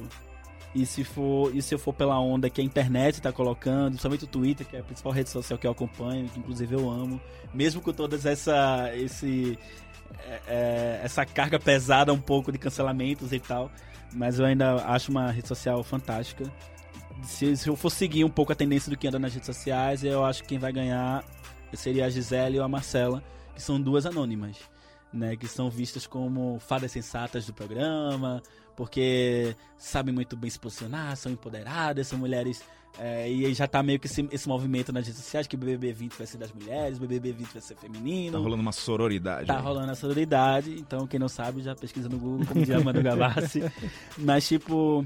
e 0.74 0.86
se 0.86 1.02
for, 1.02 1.54
e 1.54 1.60
se 1.60 1.74
eu 1.74 1.78
for 1.78 1.92
pela 1.92 2.18
onda 2.20 2.48
que 2.48 2.60
a 2.60 2.64
internet 2.64 3.20
tá 3.20 3.32
colocando, 3.32 3.88
principalmente 3.90 4.24
o 4.24 4.28
Twitter, 4.28 4.64
que 4.66 4.76
é 4.76 4.80
a 4.80 4.84
principal 4.84 5.12
rede 5.12 5.28
social 5.28 5.58
que 5.58 5.66
eu 5.66 5.72
acompanho, 5.72 6.28
que 6.28 6.38
inclusive 6.38 6.74
eu 6.76 6.88
amo, 6.88 7.20
mesmo 7.52 7.80
com 7.80 7.92
todas 7.92 8.24
essa 8.24 8.92
esse 8.94 9.58
é, 10.20 10.40
é, 10.46 11.00
essa 11.02 11.24
carga 11.24 11.58
pesada 11.58 12.12
um 12.12 12.20
pouco 12.20 12.52
de 12.52 12.58
cancelamentos 12.58 13.32
e 13.32 13.40
tal, 13.40 13.70
mas 14.12 14.38
eu 14.38 14.46
ainda 14.46 14.76
acho 14.86 15.10
uma 15.10 15.30
rede 15.30 15.48
social 15.48 15.82
fantástica. 15.82 16.44
Se, 17.22 17.56
se 17.56 17.68
eu 17.68 17.76
for 17.76 17.90
seguir 17.90 18.24
um 18.24 18.30
pouco 18.30 18.52
a 18.52 18.54
tendência 18.54 18.90
do 18.90 18.96
que 18.96 19.08
anda 19.08 19.18
nas 19.18 19.32
redes 19.32 19.46
sociais, 19.46 20.04
eu 20.04 20.24
acho 20.24 20.42
que 20.42 20.48
quem 20.50 20.58
vai 20.58 20.72
ganhar 20.72 21.24
seria 21.74 22.06
a 22.06 22.10
Gisele 22.10 22.58
ou 22.58 22.64
a 22.64 22.68
Marcela, 22.68 23.22
que 23.54 23.62
são 23.62 23.80
duas 23.80 24.06
anônimas, 24.06 24.56
né? 25.12 25.36
Que 25.36 25.48
são 25.48 25.68
vistas 25.68 26.06
como 26.06 26.58
fadas 26.60 26.92
sensatas 26.92 27.46
do 27.46 27.52
programa, 27.52 28.42
porque 28.78 29.56
sabem 29.76 30.14
muito 30.14 30.36
bem 30.36 30.48
se 30.48 30.56
posicionar, 30.56 31.16
são 31.16 31.32
empoderadas, 31.32 32.06
são 32.06 32.16
mulheres. 32.16 32.62
é, 32.96 33.28
e 33.28 33.52
já 33.52 33.66
tá 33.66 33.82
meio 33.82 33.98
que 33.98 34.06
esse, 34.06 34.28
esse 34.30 34.46
movimento 34.46 34.92
nas 34.92 35.04
redes 35.04 35.20
sociais 35.20 35.48
que 35.48 35.56
o 35.56 35.58
BBB 35.58 35.92
20 35.92 36.12
vai 36.16 36.26
ser 36.28 36.38
das 36.38 36.52
mulheres, 36.52 36.96
o 36.96 37.00
BBB 37.00 37.32
20 37.32 37.48
vai 37.54 37.60
ser 37.60 37.74
feminino. 37.74 38.38
Tá 38.38 38.38
rolando 38.38 38.62
uma 38.62 38.70
sororidade. 38.70 39.48
Tá 39.48 39.56
aí. 39.56 39.62
rolando 39.64 39.90
a 39.90 39.96
sororidade, 39.96 40.78
então 40.78 41.08
quem 41.08 41.18
não 41.18 41.28
sabe 41.28 41.60
já 41.60 41.74
pesquisa 41.74 42.08
no 42.08 42.18
Google, 42.18 42.46
como 42.46 42.64
diria 42.64 42.78
Manu 42.78 43.02
Gavassi. 43.02 43.64
Mas, 44.16 44.46
tipo, 44.46 45.04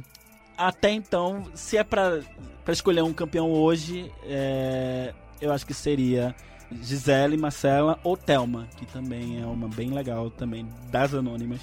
até 0.54 0.90
então, 0.90 1.42
se 1.54 1.78
é 1.78 1.82
pra, 1.82 2.20
pra 2.66 2.74
escolher 2.74 3.02
um 3.02 3.14
campeão 3.14 3.50
hoje, 3.50 4.12
é, 4.24 5.14
eu 5.40 5.50
acho 5.50 5.64
que 5.64 5.72
seria 5.72 6.36
Gisele, 6.70 7.38
Marcela 7.38 7.98
ou 8.04 8.18
Thelma, 8.18 8.68
que 8.76 8.84
também 8.84 9.40
é 9.40 9.46
uma 9.46 9.66
bem 9.66 9.88
legal 9.88 10.30
também 10.30 10.68
das 10.90 11.14
anônimas, 11.14 11.62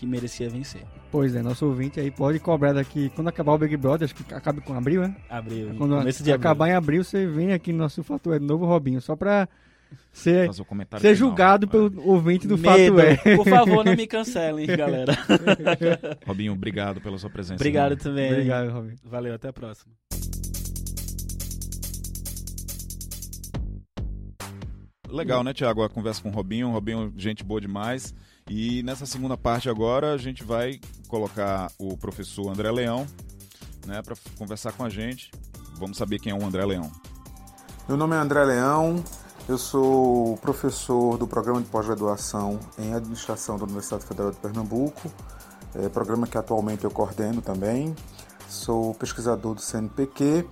que 0.00 0.06
merecia 0.06 0.48
vencer. 0.48 0.80
Pois 1.12 1.34
é, 1.36 1.42
nosso 1.42 1.66
ouvinte 1.66 2.00
aí 2.00 2.10
pode 2.10 2.38
cobrar 2.38 2.72
daqui, 2.72 3.10
quando 3.14 3.28
acabar 3.28 3.52
o 3.52 3.58
Big 3.58 3.76
Brother, 3.76 4.06
acho 4.06 4.14
que 4.14 4.32
acaba 4.32 4.58
com 4.62 4.72
abril, 4.72 5.02
né? 5.02 5.14
Abril, 5.28 5.74
Quando 5.76 5.94
começo 5.98 6.24
de 6.24 6.32
abril. 6.32 6.40
acabar 6.48 6.68
em 6.70 6.72
abril, 6.72 7.04
você 7.04 7.26
vem 7.26 7.52
aqui 7.52 7.70
no 7.70 7.80
nosso 7.80 8.02
Fator 8.02 8.34
é 8.34 8.38
Novo 8.38 8.64
Robinho, 8.64 8.98
só 9.02 9.14
pra 9.14 9.46
ser, 10.10 10.46
Fazer 10.46 10.62
o 10.62 10.64
comentário 10.64 11.02
ser 11.02 11.14
final, 11.14 11.28
julgado 11.28 11.66
né? 11.66 11.72
pelo 11.72 12.08
ouvinte 12.08 12.48
do 12.48 12.56
Medo. 12.56 12.96
Fato 12.96 13.28
É. 13.28 13.36
Por 13.36 13.46
favor, 13.46 13.84
não 13.84 13.94
me 13.94 14.06
cancelem, 14.06 14.64
galera. 14.74 15.12
Robinho, 16.26 16.54
obrigado 16.54 16.98
pela 17.02 17.18
sua 17.18 17.28
presença. 17.28 17.56
Obrigado 17.56 17.92
irmão. 17.92 18.02
também. 18.04 18.32
Obrigado, 18.32 18.70
Robin. 18.70 18.94
Valeu, 19.04 19.34
até 19.34 19.48
a 19.48 19.52
próxima. 19.52 19.92
Legal, 25.10 25.44
né, 25.44 25.52
Tiago? 25.52 25.82
A 25.82 25.90
conversa 25.90 26.22
com 26.22 26.30
o 26.30 26.32
Robinho. 26.32 26.68
O 26.68 26.72
Robinho, 26.72 27.12
gente 27.16 27.44
boa 27.44 27.60
demais. 27.60 28.14
E 28.52 28.82
nessa 28.82 29.06
segunda 29.06 29.36
parte 29.36 29.70
agora, 29.70 30.12
a 30.12 30.18
gente 30.18 30.42
vai 30.42 30.80
colocar 31.06 31.70
o 31.78 31.96
professor 31.96 32.50
André 32.50 32.68
Leão, 32.72 33.06
né, 33.86 34.02
para 34.02 34.16
conversar 34.36 34.72
com 34.72 34.82
a 34.82 34.88
gente. 34.88 35.30
Vamos 35.78 35.96
saber 35.96 36.18
quem 36.18 36.32
é 36.32 36.34
o 36.34 36.44
André 36.44 36.66
Leão. 36.66 36.90
Meu 37.86 37.96
nome 37.96 38.16
é 38.16 38.18
André 38.18 38.42
Leão, 38.44 39.04
eu 39.48 39.56
sou 39.56 40.36
professor 40.38 41.16
do 41.16 41.28
programa 41.28 41.62
de 41.62 41.68
pós-graduação 41.68 42.58
em 42.76 42.92
administração 42.92 43.56
da 43.56 43.62
Universidade 43.62 44.04
Federal 44.04 44.32
de 44.32 44.38
Pernambuco, 44.38 45.08
é, 45.76 45.88
programa 45.88 46.26
que 46.26 46.36
atualmente 46.36 46.82
eu 46.82 46.90
coordeno 46.90 47.40
também. 47.40 47.94
Sou 48.48 48.94
pesquisador 48.94 49.54
do 49.54 49.60
CNPq 49.60 50.44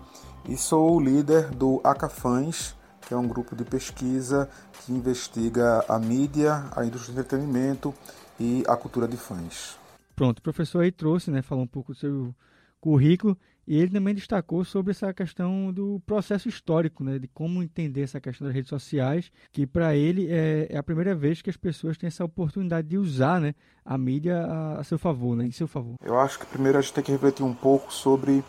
e 0.48 0.56
sou 0.56 1.00
líder 1.00 1.50
do 1.50 1.80
ACAFãs, 1.82 2.76
que 3.00 3.12
é 3.12 3.16
um 3.16 3.26
grupo 3.26 3.56
de 3.56 3.64
pesquisa 3.64 4.48
que 4.88 4.92
investiga 4.92 5.84
a 5.86 5.98
mídia, 5.98 6.64
a 6.74 6.82
indústria 6.82 7.14
do 7.14 7.20
entretenimento 7.20 7.94
e 8.40 8.64
a 8.66 8.74
cultura 8.74 9.06
de 9.06 9.18
fãs. 9.18 9.78
Pronto, 10.16 10.38
o 10.38 10.42
professor 10.42 10.80
aí 10.80 10.90
trouxe, 10.90 11.30
né, 11.30 11.42
falou 11.42 11.64
um 11.64 11.68
pouco 11.68 11.92
do 11.92 11.98
seu 11.98 12.34
currículo 12.80 13.36
e 13.66 13.76
ele 13.76 13.90
também 13.90 14.14
destacou 14.14 14.64
sobre 14.64 14.92
essa 14.92 15.12
questão 15.12 15.70
do 15.70 16.00
processo 16.06 16.48
histórico, 16.48 17.04
né, 17.04 17.18
de 17.18 17.28
como 17.28 17.62
entender 17.62 18.00
essa 18.00 18.18
questão 18.18 18.46
das 18.46 18.54
redes 18.54 18.70
sociais, 18.70 19.30
que 19.52 19.66
para 19.66 19.94
ele 19.94 20.26
é, 20.30 20.68
é 20.70 20.78
a 20.78 20.82
primeira 20.82 21.14
vez 21.14 21.42
que 21.42 21.50
as 21.50 21.56
pessoas 21.56 21.98
têm 21.98 22.06
essa 22.06 22.24
oportunidade 22.24 22.88
de 22.88 22.96
usar, 22.96 23.42
né, 23.42 23.54
a 23.84 23.98
mídia 23.98 24.38
a, 24.38 24.80
a 24.80 24.84
seu 24.84 24.98
favor, 24.98 25.36
né, 25.36 25.44
em 25.44 25.52
seu 25.52 25.68
favor. 25.68 25.96
Eu 26.02 26.18
acho 26.18 26.38
que 26.38 26.46
primeiro 26.46 26.78
a 26.78 26.80
gente 26.80 26.94
tem 26.94 27.04
que 27.04 27.12
refletir 27.12 27.44
um 27.44 27.54
pouco 27.54 27.92
sobre 27.92 28.42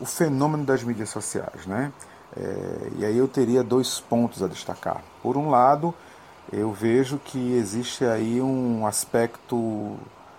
o 0.00 0.06
fenômeno 0.06 0.64
das 0.64 0.82
mídias 0.82 1.10
sociais, 1.10 1.66
né? 1.66 1.92
É, 2.36 2.88
e 2.98 3.04
aí 3.04 3.16
eu 3.16 3.28
teria 3.28 3.62
dois 3.62 4.00
pontos 4.00 4.42
a 4.42 4.46
destacar. 4.46 5.02
Por 5.22 5.36
um 5.36 5.50
lado, 5.50 5.94
eu 6.52 6.72
vejo 6.72 7.18
que 7.18 7.54
existe 7.54 8.04
aí 8.04 8.40
um 8.40 8.86
aspecto 8.86 9.96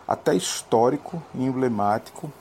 até 0.08 0.36
histórico 0.36 1.21
e 1.34 1.43
emblemático, 1.43 2.32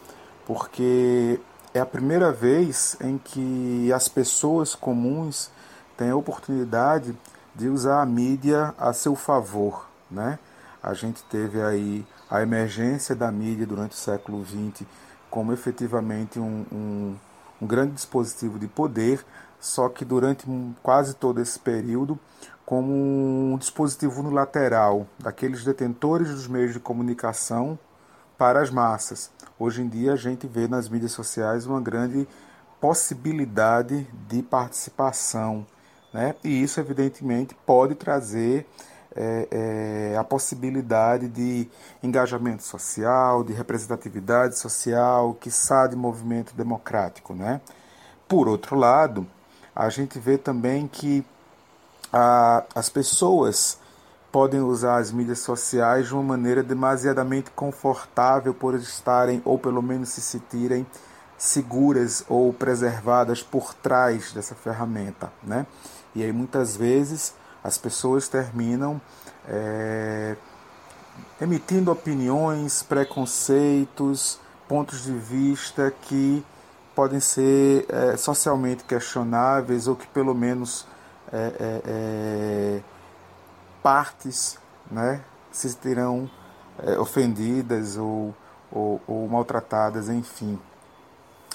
porque 0.47 1.39
é 1.73 1.81
a 1.81 1.87
primeira 1.87 2.33
vez 2.33 2.97
em 3.01 3.19
que 3.19 3.93
as 3.93 4.09
pessoas 4.09 4.75
comuns 4.75 5.51
têm 5.97 6.11
a 6.11 6.17
oportunidade 6.17 7.17
de 7.55 7.69
usar 7.69 8.03
a 8.03 8.07
mídia 8.07 8.75
a 8.79 8.93
seu 8.93 9.15
favor, 9.15 9.87
né? 10.11 10.39
A 10.83 10.95
gente 10.95 11.23
teve 11.25 11.63
aí 11.63 12.05
a 12.29 12.43
emergência 12.43 13.15
da 13.15 13.31
mídia 13.31 13.67
durante 13.67 13.93
o 13.93 13.97
século 13.97 14.45
XX 14.45 14.87
como 15.31 15.51
efetivamente 15.51 16.39
um, 16.39 16.67
um, 16.71 17.17
um 17.63 17.67
grande 17.67 17.93
dispositivo 17.93 18.59
de 18.59 18.67
poder, 18.67 19.25
só 19.61 19.89
que 19.89 20.05
durante 20.05 20.45
quase 20.83 21.15
todo 21.15 21.41
esse 21.41 21.59
período 21.59 22.19
como 22.67 22.93
um 22.93 23.57
dispositivo 23.57 24.21
unilateral 24.21 25.07
daqueles 25.19 25.65
detentores 25.65 26.29
dos 26.29 26.49
meios 26.49 26.73
de 26.73 26.81
comunicação 26.81 27.79
para 28.37 28.61
as 28.61 28.71
massas. 28.71 29.31
Hoje 29.59 29.83
em 29.83 29.89
dia 29.89 30.15
a 30.15 30.17
gente 30.17 30.47
vê 30.49 30.67
nas 30.67 30.89
mídias 30.89 31.13
sociais 31.13 31.67
uma 31.67 31.81
grande 31.81 32.27
possibilidade 32.81 34.09
de 34.29 34.43
participação, 34.43 35.65
né? 36.13 36.35
E 36.43 36.63
isso 36.63 36.81
evidentemente 36.81 37.55
pode 37.65 37.95
trazer 37.95 38.67
é, 39.15 40.13
é, 40.13 40.17
a 40.17 40.25
possibilidade 40.25 41.29
de 41.29 41.69
engajamento 42.03 42.63
social, 42.63 43.45
de 43.45 43.53
representatividade 43.53 44.59
social, 44.59 45.35
quiçá 45.35 45.87
de 45.87 45.97
movimento 45.97 46.55
democrático, 46.55 47.35
né? 47.35 47.61
Por 48.29 48.49
outro 48.49 48.77
lado, 48.77 49.27
a 49.75 49.89
gente 49.89 50.19
vê 50.19 50.39
também 50.39 50.87
que 50.87 51.25
a, 52.13 52.65
as 52.75 52.89
pessoas 52.89 53.79
podem 54.31 54.61
usar 54.61 54.97
as 54.97 55.13
mídias 55.13 55.41
sociais 55.41 56.07
de 56.07 56.15
uma 56.15 56.23
maneira 56.23 56.63
demasiadamente 56.63 57.51
confortável 57.51 58.55
por 58.55 58.75
estarem, 58.75 59.43
ou 59.45 59.59
pelo 59.59 59.83
menos 59.83 60.09
se 60.09 60.23
sentirem, 60.23 60.87
seguras 61.37 62.25
ou 62.29 62.53
preservadas 62.53 63.43
por 63.43 63.75
trás 63.75 64.33
dessa 64.33 64.55
ferramenta. 64.55 65.31
Né? 65.43 65.67
E 66.15 66.23
aí 66.23 66.33
muitas 66.33 66.77
vezes 66.77 67.35
as 67.63 67.79
pessoas 67.79 68.29
terminam 68.29 69.01
é, 69.49 70.37
emitindo 71.41 71.91
opiniões, 71.91 72.83
preconceitos, 72.83 74.39
pontos 74.69 75.05
de 75.05 75.13
vista 75.13 75.93
que 76.03 76.45
podem 76.95 77.21
ser 77.21 77.87
é, 77.89 78.17
socialmente 78.17 78.85
questionáveis 78.85 79.87
ou 79.87 79.97
que 79.97 80.07
pelo 80.09 80.35
menos 80.35 80.87
é, 81.33 81.37
é, 81.37 81.83
é, 81.87 82.81
partes 83.83 84.59
né, 84.91 85.23
se 85.51 85.71
sentirão 85.71 86.31
é, 86.79 86.99
ofendidas 86.99 87.97
ou, 87.97 88.35
ou, 88.71 89.01
ou 89.07 89.29
maltratadas, 89.29 90.09
enfim. 90.09 90.59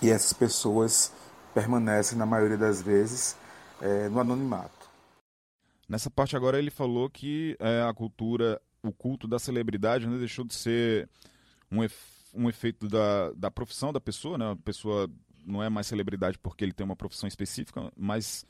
E 0.01 0.09
essas 0.09 0.33
pessoas 0.33 1.11
permanecem, 1.53 2.17
na 2.17 2.25
maioria 2.25 2.57
das 2.57 2.81
vezes, 2.81 3.35
é, 3.81 4.09
no 4.09 4.19
anonimato. 4.19 4.76
Nessa 5.87 6.09
parte 6.09 6.35
agora 6.35 6.59
ele 6.59 6.69
falou 6.69 7.09
que 7.09 7.55
é, 7.59 7.81
a 7.81 7.93
cultura, 7.93 8.61
o 8.83 8.91
culto 8.91 9.27
da 9.27 9.39
celebridade 9.39 10.07
né, 10.07 10.17
deixou 10.17 10.43
de 10.43 10.53
ser 10.53 11.09
um, 11.71 11.79
um 12.33 12.49
efeito 12.49 12.87
da, 12.87 13.31
da 13.31 13.49
profissão 13.49 13.93
da 13.93 13.99
pessoa, 14.01 14.37
né? 14.37 14.51
A 14.51 14.55
pessoa 14.55 15.09
não 15.45 15.63
é 15.63 15.69
mais 15.69 15.87
celebridade 15.87 16.37
porque 16.37 16.65
ele 16.65 16.73
tem 16.73 16.85
uma 16.85 16.95
profissão 16.95 17.27
específica, 17.27 17.91
mas 17.95 18.45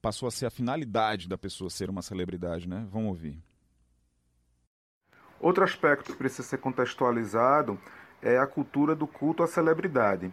passou 0.00 0.26
a 0.26 0.30
ser 0.30 0.46
a 0.46 0.50
finalidade 0.50 1.28
da 1.28 1.36
pessoa 1.36 1.68
ser 1.68 1.90
uma 1.90 2.00
celebridade, 2.00 2.66
né? 2.66 2.86
Vamos 2.90 3.08
ouvir. 3.08 3.38
Outro 5.38 5.62
aspecto 5.62 6.12
que 6.12 6.18
precisa 6.18 6.42
ser 6.42 6.58
contextualizado 6.58 7.78
é 8.22 8.38
a 8.38 8.46
cultura 8.46 8.96
do 8.96 9.06
culto 9.06 9.42
à 9.42 9.46
celebridade. 9.46 10.32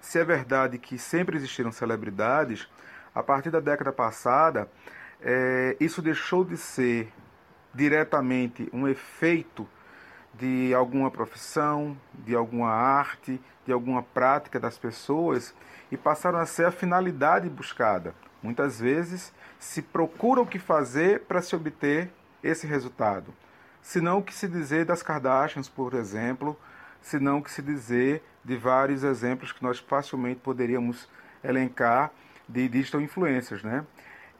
Se 0.00 0.18
é 0.18 0.24
verdade 0.24 0.78
que 0.78 0.98
sempre 0.98 1.36
existiram 1.36 1.72
celebridades, 1.72 2.68
a 3.14 3.22
partir 3.22 3.50
da 3.50 3.60
década 3.60 3.92
passada, 3.92 4.68
eh, 5.22 5.76
isso 5.80 6.02
deixou 6.02 6.44
de 6.44 6.56
ser 6.56 7.12
diretamente 7.74 8.68
um 8.72 8.88
efeito 8.88 9.66
de 10.34 10.74
alguma 10.74 11.10
profissão, 11.10 11.96
de 12.12 12.34
alguma 12.34 12.70
arte, 12.70 13.40
de 13.64 13.72
alguma 13.72 14.02
prática 14.02 14.60
das 14.60 14.78
pessoas 14.78 15.54
e 15.90 15.96
passaram 15.96 16.38
a 16.38 16.46
ser 16.46 16.66
a 16.66 16.70
finalidade 16.70 17.48
buscada. 17.48 18.14
Muitas 18.42 18.78
vezes 18.78 19.32
se 19.58 19.82
procura 19.82 20.40
o 20.40 20.46
que 20.46 20.58
fazer 20.58 21.20
para 21.20 21.42
se 21.42 21.56
obter 21.56 22.10
esse 22.42 22.66
resultado. 22.66 23.32
Se 23.82 24.00
não 24.00 24.18
o 24.18 24.22
que 24.22 24.34
se 24.34 24.48
dizer 24.48 24.84
das 24.84 25.02
Kardashians, 25.02 25.68
por 25.68 25.94
exemplo, 25.94 26.58
se 27.00 27.18
não 27.18 27.38
o 27.38 27.42
que 27.42 27.50
se 27.50 27.62
dizer 27.62 28.22
de 28.44 28.56
vários 28.56 29.04
exemplos 29.04 29.52
que 29.52 29.62
nós 29.62 29.78
facilmente 29.78 30.40
poderíamos 30.40 31.08
elencar 31.42 32.10
de 32.48 32.68
digital 32.68 33.00
influencers, 33.00 33.62
né? 33.62 33.84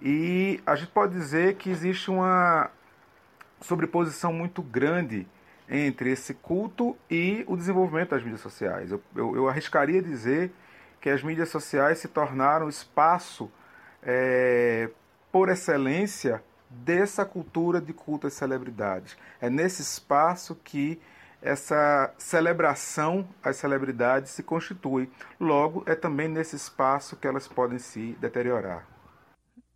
E 0.01 0.61
a 0.67 0.75
gente 0.77 0.91
pode 0.91 1.13
dizer 1.13 1.55
que 1.55 1.71
existe 1.71 2.11
uma 2.11 2.71
sobreposição 3.61 4.33
muito 4.33 4.63
grande 4.63 5.27
entre 5.69 6.11
esse 6.11 6.35
culto 6.35 6.97
e 7.11 7.45
o 7.49 7.57
desenvolvimento 7.57 8.11
das 8.11 8.23
mídias 8.23 8.41
sociais. 8.41 8.93
Eu, 8.93 9.03
eu, 9.15 9.37
eu 9.37 9.49
arriscaria 9.49 10.03
dizer 10.03 10.53
que 11.01 11.11
as 11.11 11.23
mídias 11.23 11.49
sociais 11.49 11.99
se 11.99 12.09
tornaram 12.09 12.69
espaço 12.69 13.51
é, 14.03 14.91
por 15.33 15.49
excelência 15.49 16.43
dessa 16.69 17.25
cultura 17.25 17.81
de 17.81 17.93
culto 17.93 18.27
às 18.27 18.35
celebridades. 18.35 19.17
É 19.41 19.49
nesse 19.49 19.83
espaço 19.83 20.55
que 20.55 21.01
essa 21.43 22.13
celebração 22.19 23.29
às 23.43 23.57
celebridades 23.57 24.33
se 24.33 24.43
constitui. 24.43 25.11
Logo, 25.39 25.83
é 25.87 25.95
também 25.95 26.29
nesse 26.29 26.57
espaço 26.57 27.17
que 27.17 27.27
elas 27.27 27.47
podem 27.47 27.79
se 27.79 28.17
deteriorar. 28.21 28.96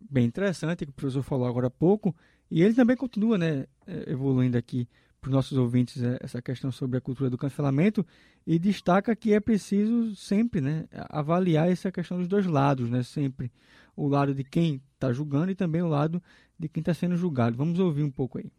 Bem 0.09 0.25
interessante, 0.25 0.85
que 0.85 0.91
o 0.91 0.93
professor 0.93 1.23
falou 1.23 1.47
agora 1.47 1.67
há 1.67 1.71
pouco, 1.71 2.15
e 2.49 2.61
ele 2.61 2.73
também 2.73 2.97
continua, 2.97 3.37
né, 3.37 3.65
eh, 3.87 4.05
evoluindo 4.07 4.57
aqui 4.57 4.87
para 5.21 5.29
os 5.29 5.33
nossos 5.33 5.57
ouvintes 5.57 6.01
eh, 6.01 6.17
essa 6.19 6.41
questão 6.41 6.71
sobre 6.71 6.97
a 6.97 7.01
cultura 7.01 7.29
do 7.29 7.37
cancelamento 7.37 8.05
e 8.45 8.57
destaca 8.57 9.15
que 9.15 9.33
é 9.33 9.39
preciso 9.39 10.15
sempre, 10.15 10.59
né, 10.59 10.85
avaliar 11.09 11.69
essa 11.71 11.91
questão 11.91 12.17
dos 12.17 12.27
dois 12.27 12.45
lados, 12.45 12.89
né, 12.89 13.03
sempre 13.03 13.51
o 13.95 14.07
lado 14.07 14.33
de 14.33 14.43
quem 14.43 14.81
está 14.93 15.13
julgando 15.13 15.51
e 15.51 15.55
também 15.55 15.81
o 15.81 15.87
lado 15.87 16.21
de 16.57 16.67
quem 16.67 16.81
está 16.81 16.93
sendo 16.93 17.15
julgado. 17.15 17.55
Vamos 17.55 17.79
ouvir 17.79 18.03
um 18.03 18.11
pouco 18.11 18.37
aí. 18.37 18.51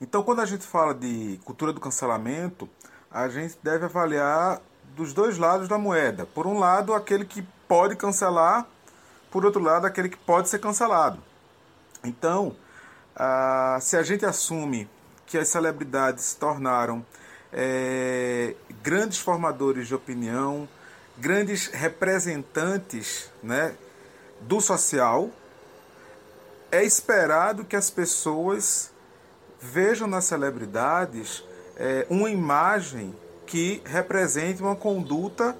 Então, 0.00 0.22
quando 0.22 0.40
a 0.40 0.46
gente 0.46 0.64
fala 0.64 0.94
de 0.94 1.38
cultura 1.44 1.72
do 1.72 1.80
cancelamento, 1.80 2.68
a 3.10 3.28
gente 3.28 3.56
deve 3.62 3.84
avaliar 3.84 4.62
dos 4.96 5.12
dois 5.12 5.36
lados 5.38 5.68
da 5.68 5.78
moeda. 5.78 6.26
Por 6.26 6.46
um 6.46 6.58
lado, 6.58 6.94
aquele 6.94 7.24
que 7.24 7.42
pode 7.68 7.96
cancelar, 7.96 8.66
por 9.30 9.44
outro 9.44 9.62
lado, 9.62 9.86
aquele 9.86 10.08
que 10.08 10.16
pode 10.16 10.48
ser 10.48 10.58
cancelado. 10.58 11.18
Então, 12.04 12.56
ah, 13.14 13.78
se 13.80 13.96
a 13.96 14.02
gente 14.02 14.24
assume 14.24 14.88
que 15.26 15.38
as 15.38 15.48
celebridades 15.48 16.24
se 16.24 16.36
tornaram 16.36 17.04
é, 17.52 18.54
grandes 18.82 19.18
formadores 19.18 19.86
de 19.86 19.94
opinião, 19.94 20.68
grandes 21.18 21.66
representantes 21.66 23.30
né, 23.42 23.74
do 24.40 24.60
social, 24.60 25.30
é 26.72 26.84
esperado 26.84 27.64
que 27.64 27.76
as 27.76 27.90
pessoas 27.90 28.90
vejam 29.60 30.06
nas 30.06 30.24
celebridades 30.24 31.44
é, 31.76 32.06
uma 32.08 32.30
imagem 32.30 33.14
que 33.46 33.82
represente 33.84 34.62
uma 34.62 34.76
conduta 34.76 35.56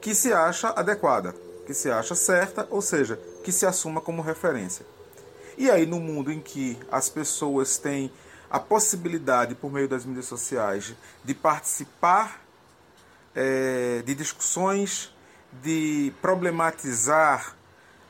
que 0.00 0.14
se 0.14 0.32
acha 0.32 0.68
adequada, 0.70 1.34
que 1.66 1.74
se 1.74 1.90
acha 1.90 2.14
certa, 2.14 2.66
ou 2.70 2.82
seja, 2.82 3.18
que 3.42 3.52
se 3.52 3.66
assuma 3.66 4.00
como 4.00 4.22
referência. 4.22 4.84
E 5.56 5.70
aí, 5.70 5.86
no 5.86 6.00
mundo 6.00 6.32
em 6.32 6.40
que 6.40 6.78
as 6.90 7.08
pessoas 7.08 7.78
têm 7.78 8.10
a 8.50 8.58
possibilidade, 8.58 9.54
por 9.54 9.72
meio 9.72 9.88
das 9.88 10.04
mídias 10.04 10.26
sociais, 10.26 10.94
de 11.24 11.34
participar 11.34 12.44
é, 13.34 14.02
de 14.04 14.14
discussões, 14.14 15.12
de 15.62 16.12
problematizar 16.20 17.56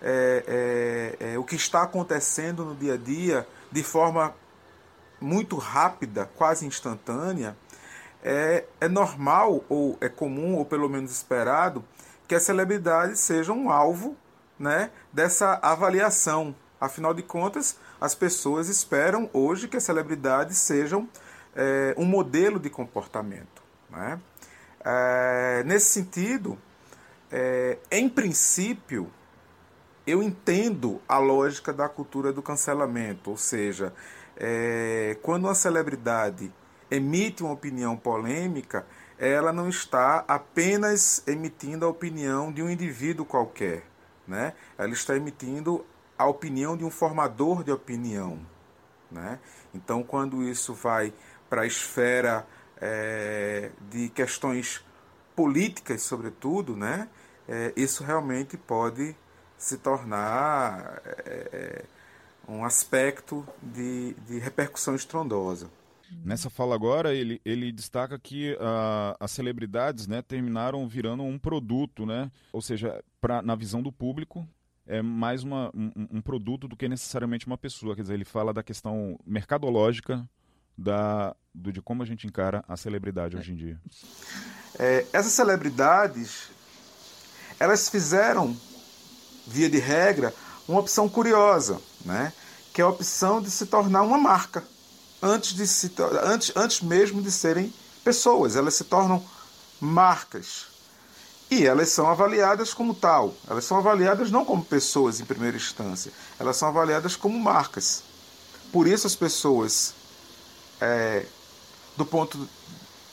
é, 0.02 1.16
é, 1.20 1.32
é, 1.32 1.38
o 1.38 1.44
que 1.44 1.56
está 1.56 1.82
acontecendo 1.82 2.64
no 2.64 2.74
dia 2.74 2.94
a 2.94 2.96
dia 2.96 3.46
de 3.72 3.82
forma 3.82 4.34
muito 5.20 5.56
rápida, 5.56 6.30
quase 6.36 6.66
instantânea, 6.66 7.56
é, 8.22 8.64
é 8.80 8.88
normal 8.88 9.64
ou 9.68 9.96
é 10.00 10.08
comum, 10.08 10.56
ou 10.56 10.64
pelo 10.64 10.88
menos 10.88 11.10
esperado, 11.10 11.84
que 12.26 12.34
as 12.34 12.42
celebridades 12.42 13.20
sejam 13.20 13.56
um 13.56 13.70
alvo 13.70 14.16
né, 14.58 14.90
dessa 15.12 15.58
avaliação. 15.62 16.54
Afinal 16.80 17.14
de 17.14 17.22
contas, 17.22 17.78
as 18.00 18.14
pessoas 18.14 18.68
esperam 18.68 19.30
hoje 19.32 19.68
que 19.68 19.76
as 19.76 19.84
celebridades 19.84 20.58
sejam 20.58 21.08
é, 21.54 21.94
um 21.96 22.04
modelo 22.04 22.58
de 22.58 22.68
comportamento. 22.68 23.62
Né? 23.90 24.20
É, 24.84 25.62
nesse 25.64 25.86
sentido, 25.90 26.58
é, 27.30 27.78
em 27.90 28.08
princípio, 28.08 29.10
eu 30.06 30.22
entendo 30.22 31.00
a 31.08 31.18
lógica 31.18 31.72
da 31.72 31.88
cultura 31.88 32.32
do 32.32 32.42
cancelamento, 32.42 33.30
ou 33.30 33.38
seja, 33.38 33.90
quando 35.22 35.44
uma 35.44 35.54
celebridade 35.54 36.52
emite 36.90 37.42
uma 37.42 37.52
opinião 37.52 37.96
polêmica, 37.96 38.84
ela 39.18 39.52
não 39.52 39.68
está 39.68 40.24
apenas 40.26 41.22
emitindo 41.26 41.84
a 41.84 41.88
opinião 41.88 42.52
de 42.52 42.62
um 42.62 42.68
indivíduo 42.68 43.24
qualquer, 43.24 43.84
né? 44.26 44.54
ela 44.76 44.92
está 44.92 45.16
emitindo 45.16 45.84
a 46.18 46.26
opinião 46.26 46.76
de 46.76 46.84
um 46.84 46.90
formador 46.90 47.62
de 47.62 47.70
opinião. 47.70 48.38
Né? 49.10 49.38
Então, 49.72 50.02
quando 50.02 50.42
isso 50.42 50.74
vai 50.74 51.12
para 51.48 51.62
a 51.62 51.66
esfera 51.66 52.46
é, 52.80 53.70
de 53.90 54.08
questões 54.08 54.84
políticas, 55.34 56.02
sobretudo, 56.02 56.76
né? 56.76 57.08
É, 57.46 57.72
isso 57.76 58.02
realmente 58.02 58.56
pode 58.56 59.14
se 59.58 59.76
tornar 59.76 61.00
é, 61.04 61.48
é, 61.52 61.84
um 62.48 62.64
aspecto 62.64 63.46
de, 63.62 64.14
de 64.26 64.38
repercussão 64.38 64.94
estrondosa. 64.94 65.70
Nessa 66.24 66.50
fala 66.50 66.74
agora, 66.74 67.14
ele, 67.14 67.40
ele 67.44 67.72
destaca 67.72 68.18
que 68.18 68.52
uh, 68.54 69.16
as 69.18 69.30
celebridades 69.30 70.06
né, 70.06 70.22
terminaram 70.22 70.86
virando 70.86 71.22
um 71.22 71.38
produto, 71.38 72.06
né? 72.06 72.30
ou 72.52 72.60
seja, 72.60 73.02
pra, 73.20 73.42
na 73.42 73.54
visão 73.54 73.82
do 73.82 73.92
público, 73.92 74.46
é 74.86 75.00
mais 75.00 75.42
uma, 75.42 75.70
um, 75.74 75.90
um, 76.12 76.20
produto 76.20 76.68
do 76.68 76.76
que 76.76 76.88
necessariamente 76.88 77.46
uma 77.46 77.56
pessoa. 77.56 77.96
Quer 77.96 78.02
dizer, 78.02 78.14
ele 78.14 78.24
fala 78.24 78.52
da 78.52 78.62
questão 78.62 79.18
mercadológica 79.26 80.28
da, 80.76 81.34
do, 81.54 81.72
de 81.72 81.80
como 81.80 82.02
a 82.02 82.06
gente 82.06 82.26
encara 82.26 82.62
a 82.68 82.76
celebridade 82.76 83.36
hoje 83.36 83.52
em 83.52 83.56
dia. 83.56 83.80
É, 84.78 85.06
essas 85.12 85.32
celebridades, 85.32 86.50
elas 87.58 87.88
fizeram 87.88 88.54
via 89.46 89.70
de 89.70 89.78
regra, 89.78 90.34
uma 90.68 90.80
opção 90.80 91.08
curiosa, 91.08 91.80
né? 92.04 92.32
que 92.72 92.80
é 92.80 92.84
a 92.84 92.88
opção 92.88 93.40
de 93.40 93.50
se 93.50 93.66
tornar 93.66 94.02
uma 94.02 94.18
marca, 94.18 94.64
antes, 95.24 95.54
de 95.54 95.66
se, 95.66 95.90
antes, 96.22 96.52
antes 96.54 96.80
mesmo 96.82 97.22
de 97.22 97.32
serem 97.32 97.72
pessoas. 98.04 98.54
Elas 98.54 98.74
se 98.74 98.84
tornam 98.84 99.24
marcas. 99.80 100.66
E 101.50 101.66
elas 101.66 101.88
são 101.88 102.08
avaliadas 102.08 102.74
como 102.74 102.94
tal. 102.94 103.34
Elas 103.48 103.64
são 103.64 103.78
avaliadas 103.78 104.30
não 104.30 104.44
como 104.44 104.62
pessoas 104.62 105.20
em 105.20 105.24
primeira 105.24 105.56
instância, 105.56 106.12
elas 106.38 106.56
são 106.56 106.68
avaliadas 106.68 107.16
como 107.16 107.38
marcas. 107.38 108.02
Por 108.72 108.86
isso 108.86 109.06
as 109.06 109.14
pessoas, 109.14 109.94
é, 110.80 111.26
do 111.96 112.04
ponto 112.04 112.48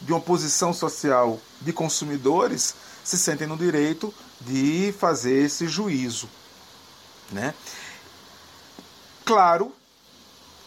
de 0.02 0.12
uma 0.12 0.22
posição 0.22 0.74
social 0.74 1.40
de 1.62 1.72
consumidores, 1.72 2.74
se 3.04 3.18
sentem 3.18 3.48
no 3.48 3.56
direito 3.56 4.14
de 4.40 4.94
fazer 4.98 5.46
esse 5.46 5.68
juízo. 5.68 6.28
Né? 7.32 7.54
Claro 9.24 9.72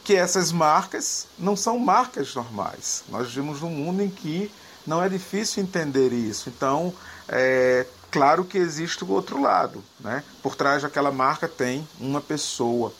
que 0.04 0.14
essas 0.14 0.52
marcas 0.52 1.26
não 1.38 1.56
são 1.56 1.78
marcas 1.78 2.34
normais. 2.34 3.02
Nós 3.08 3.28
vivemos 3.28 3.62
num 3.62 3.70
mundo 3.70 4.02
em 4.02 4.10
que 4.10 4.50
não 4.86 5.02
é 5.02 5.08
difícil 5.08 5.62
entender 5.62 6.12
isso. 6.12 6.50
Então, 6.50 6.92
é 7.26 7.86
claro 8.10 8.44
que 8.44 8.58
existe 8.58 9.02
o 9.02 9.10
outro 9.10 9.40
lado. 9.40 9.82
Né? 9.98 10.22
Por 10.42 10.54
trás 10.54 10.82
daquela 10.82 11.10
marca 11.10 11.48
tem 11.48 11.88
uma 11.98 12.20
pessoa. 12.20 12.92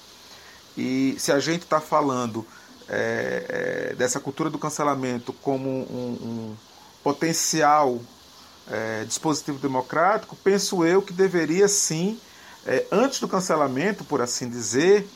E 0.77 1.15
se 1.19 1.31
a 1.31 1.39
gente 1.39 1.63
está 1.63 1.79
falando 1.79 2.45
é, 2.89 3.91
é, 3.91 3.95
dessa 3.95 4.19
cultura 4.19 4.49
do 4.49 4.59
cancelamento 4.59 5.33
como 5.35 5.69
um, 5.69 6.19
um 6.23 6.57
potencial 7.03 8.01
é, 8.71 9.05
dispositivo 9.05 9.59
democrático, 9.59 10.35
penso 10.37 10.85
eu 10.85 11.03
que 11.03 11.13
deveria 11.13 11.69
sim, 11.69 12.19
é, 12.67 12.87
antes 12.91 13.21
do 13.21 13.29
cancelamento, 13.29 14.05
por 14.05 14.23
assim 14.23 14.49
dizer, 14.49 15.07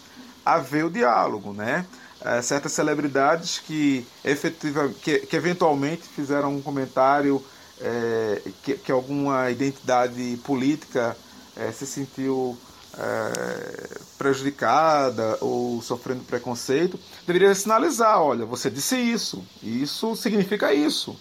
haver 0.54 0.84
o 0.84 0.90
diálogo, 0.90 1.52
né? 1.52 1.86
É, 2.20 2.42
certas 2.42 2.72
celebridades 2.72 3.58
que, 3.58 4.04
efetiva, 4.24 4.88
que, 4.88 5.20
que 5.20 5.36
eventualmente 5.36 6.02
fizeram 6.02 6.56
um 6.56 6.60
comentário 6.60 7.44
é, 7.80 8.42
que, 8.62 8.74
que, 8.74 8.90
alguma 8.90 9.50
identidade 9.50 10.36
política 10.42 11.16
é, 11.56 11.70
se 11.70 11.86
sentiu 11.86 12.58
é, 12.98 13.98
prejudicada 14.18 15.38
ou 15.40 15.80
sofrendo 15.80 16.24
preconceito, 16.24 16.98
deveria 17.24 17.54
sinalizar, 17.54 18.20
olha, 18.20 18.44
você 18.44 18.68
disse 18.68 18.96
isso, 18.96 19.44
isso 19.62 20.16
significa 20.16 20.74
isso, 20.74 21.16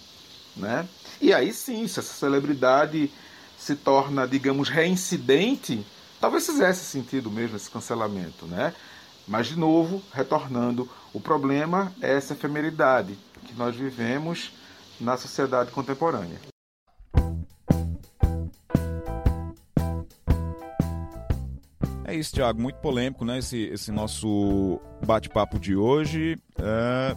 né? 0.56 0.88
E 1.20 1.32
aí 1.32 1.52
sim, 1.52 1.86
se 1.86 2.00
essa 2.00 2.12
celebridade 2.12 3.08
se 3.56 3.74
torna, 3.74 4.26
digamos, 4.26 4.68
reincidente, 4.68 5.86
talvez 6.20 6.46
fizesse 6.46 6.84
sentido 6.84 7.30
mesmo 7.30 7.56
esse 7.56 7.70
cancelamento, 7.70 8.46
né? 8.46 8.74
Mas, 9.28 9.48
de 9.48 9.58
novo, 9.58 10.02
retornando, 10.10 10.88
o 11.12 11.20
problema 11.20 11.92
é 12.00 12.16
essa 12.16 12.32
efemeridade 12.32 13.18
que 13.44 13.54
nós 13.54 13.76
vivemos 13.76 14.52
na 14.98 15.18
sociedade 15.18 15.70
contemporânea. 15.70 16.40
É 22.06 22.14
isso, 22.14 22.34
Tiago. 22.34 22.58
Muito 22.58 22.76
polêmico, 22.80 23.22
né? 23.22 23.38
Esse, 23.38 23.64
esse 23.64 23.92
nosso 23.92 24.80
bate-papo 25.06 25.58
de 25.58 25.76
hoje. 25.76 26.38
É... 26.58 27.14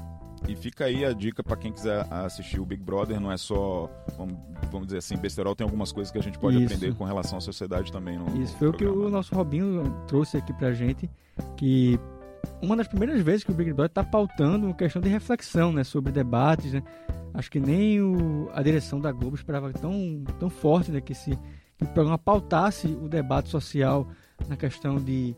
E 0.48 0.56
fica 0.56 0.86
aí 0.86 1.06
a 1.06 1.14
dica 1.14 1.44
para 1.44 1.56
quem 1.56 1.72
quiser 1.72 2.06
assistir 2.12 2.60
o 2.60 2.66
Big 2.66 2.82
Brother, 2.82 3.20
não 3.20 3.32
é 3.32 3.38
só, 3.38 3.90
vamos, 4.18 4.36
vamos 4.72 4.88
dizer 4.88 4.98
assim, 4.98 5.16
besterol, 5.16 5.56
tem 5.56 5.64
algumas 5.64 5.92
coisas 5.92 6.12
que 6.12 6.18
a 6.18 6.22
gente 6.22 6.40
pode 6.40 6.58
Isso. 6.58 6.74
aprender 6.74 6.96
com 6.96 7.04
relação 7.04 7.38
à 7.38 7.42
sociedade 7.42 7.92
também. 7.92 8.18
No, 8.18 8.26
Isso, 8.42 8.54
no 8.54 8.60
foi 8.60 8.70
o 8.70 8.74
que 8.74 8.86
o 8.86 9.10
nosso 9.10 9.36
Robinho 9.36 9.84
trouxe 10.08 10.38
aqui 10.38 10.52
pra 10.52 10.74
gente, 10.74 11.10
que 11.56 12.00
uma 12.62 12.76
das 12.76 12.88
primeiras 12.88 13.22
vezes 13.22 13.44
que 13.44 13.52
o 13.52 13.54
Big 13.54 13.72
Brother 13.72 13.92
está 13.92 14.04
pautando 14.04 14.68
uma 14.68 14.76
questão 14.76 15.02
de 15.02 15.10
reflexão 15.10 15.72
né, 15.72 15.84
sobre 15.84 16.12
debates. 16.12 16.74
Né? 16.74 16.84
Acho 17.34 17.50
que 17.50 17.60
nem 17.60 18.02
o, 18.02 18.50
a 18.54 18.62
direção 18.62 19.00
da 19.00 19.12
Globo 19.12 19.36
esperava 19.36 19.72
tão, 19.74 20.24
tão 20.40 20.50
forte 20.50 20.92
né, 20.92 21.02
que, 21.02 21.12
esse, 21.12 21.38
que 21.78 21.84
o 21.84 21.88
programa 21.88 22.18
pautasse 22.18 22.88
o 22.88 23.08
debate 23.08 23.50
social 23.50 24.08
na 24.48 24.56
questão 24.56 24.98
de 24.98 25.36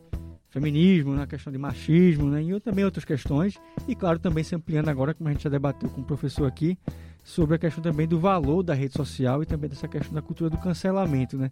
feminismo, 0.54 1.14
na 1.14 1.26
questão 1.26 1.52
de 1.52 1.58
machismo, 1.58 2.30
né, 2.30 2.42
e 2.42 2.60
também 2.60 2.84
outras 2.84 3.04
questões. 3.04 3.60
E 3.88 3.94
claro, 3.94 4.18
também 4.18 4.44
se 4.44 4.54
ampliando 4.54 4.88
agora, 4.88 5.12
como 5.12 5.28
a 5.28 5.32
gente 5.32 5.42
já 5.42 5.50
debateu 5.50 5.90
com 5.90 6.00
o 6.00 6.04
professor 6.04 6.46
aqui, 6.46 6.78
sobre 7.24 7.56
a 7.56 7.58
questão 7.58 7.82
também 7.82 8.06
do 8.06 8.20
valor 8.20 8.62
da 8.62 8.72
rede 8.72 8.94
social 8.94 9.42
e 9.42 9.46
também 9.46 9.68
dessa 9.68 9.88
questão 9.88 10.14
da 10.14 10.22
cultura 10.22 10.48
do 10.48 10.58
cancelamento, 10.58 11.36
né? 11.36 11.50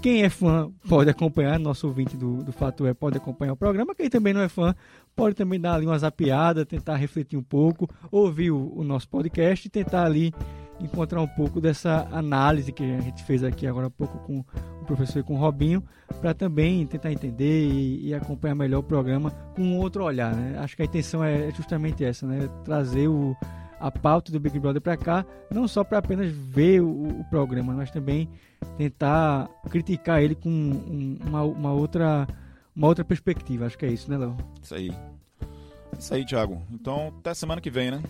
Quem 0.00 0.22
é 0.22 0.30
fã 0.30 0.70
pode 0.88 1.10
acompanhar, 1.10 1.58
nosso 1.58 1.86
ouvinte 1.86 2.16
do, 2.16 2.42
do 2.44 2.52
Fato 2.52 2.86
É 2.86 2.94
pode 2.94 3.16
acompanhar 3.18 3.52
o 3.52 3.56
programa. 3.56 3.94
Quem 3.94 4.08
também 4.08 4.32
não 4.32 4.40
é 4.40 4.48
fã 4.48 4.74
pode 5.16 5.34
também 5.34 5.60
dar 5.60 5.74
ali 5.74 5.84
uma 5.84 5.98
zapiada, 5.98 6.64
tentar 6.64 6.94
refletir 6.96 7.36
um 7.36 7.42
pouco, 7.42 7.90
ouvir 8.10 8.52
o, 8.52 8.72
o 8.74 8.84
nosso 8.84 9.08
podcast 9.08 9.66
e 9.66 9.70
tentar 9.70 10.04
ali 10.04 10.32
encontrar 10.80 11.20
um 11.20 11.26
pouco 11.26 11.60
dessa 11.60 12.08
análise 12.10 12.72
que 12.72 12.82
a 12.82 13.00
gente 13.00 13.22
fez 13.24 13.44
aqui 13.44 13.66
agora 13.66 13.86
há 13.86 13.90
pouco 13.90 14.18
com 14.18 14.44
o 14.80 14.84
professor 14.84 15.20
e 15.20 15.22
com 15.22 15.34
o 15.34 15.38
Robinho, 15.38 15.82
para 16.20 16.34
também 16.34 16.86
tentar 16.86 17.12
entender 17.12 17.64
e, 17.64 18.08
e, 18.08 18.14
acompanhar 18.14 18.54
melhor 18.54 18.78
o 18.78 18.82
programa 18.82 19.30
com 19.54 19.62
um 19.62 19.78
outro 19.78 20.04
olhar. 20.04 20.34
Né? 20.34 20.58
Acho 20.58 20.76
que 20.76 20.82
a 20.82 20.84
intenção 20.84 21.22
é 21.22 21.50
justamente 21.52 22.04
essa, 22.04 22.26
né? 22.26 22.48
trazer 22.64 23.08
o, 23.08 23.36
a 23.78 23.90
pauta 23.90 24.32
do 24.32 24.40
Big 24.40 24.58
Brother 24.58 24.80
para 24.80 24.96
cá, 24.96 25.24
não 25.50 25.68
só 25.68 25.84
para 25.84 25.98
apenas 25.98 26.30
ver 26.30 26.80
o, 26.80 27.20
o, 27.20 27.24
programa, 27.30 27.72
mas 27.72 27.90
também 27.90 28.28
tentar 28.76 29.48
criticar 29.70 30.22
ele 30.22 30.34
com 30.34 30.50
um, 30.50 31.18
uma, 31.26 31.42
uma, 31.42 31.72
outra, 31.72 32.26
uma 32.74 32.86
outra 32.86 33.04
perspectiva. 33.04 33.66
Acho 33.66 33.78
que 33.78 33.86
é 33.86 33.90
isso, 33.90 34.10
né, 34.10 34.18
Léo? 34.18 34.36
Isso 34.62 34.74
aí. 34.74 34.92
Isso 35.98 36.14
aí, 36.14 36.24
Thiago. 36.24 36.62
Então, 36.70 37.12
até 37.18 37.34
semana 37.34 37.60
que 37.60 37.70
vem, 37.70 37.90
né? 37.90 38.02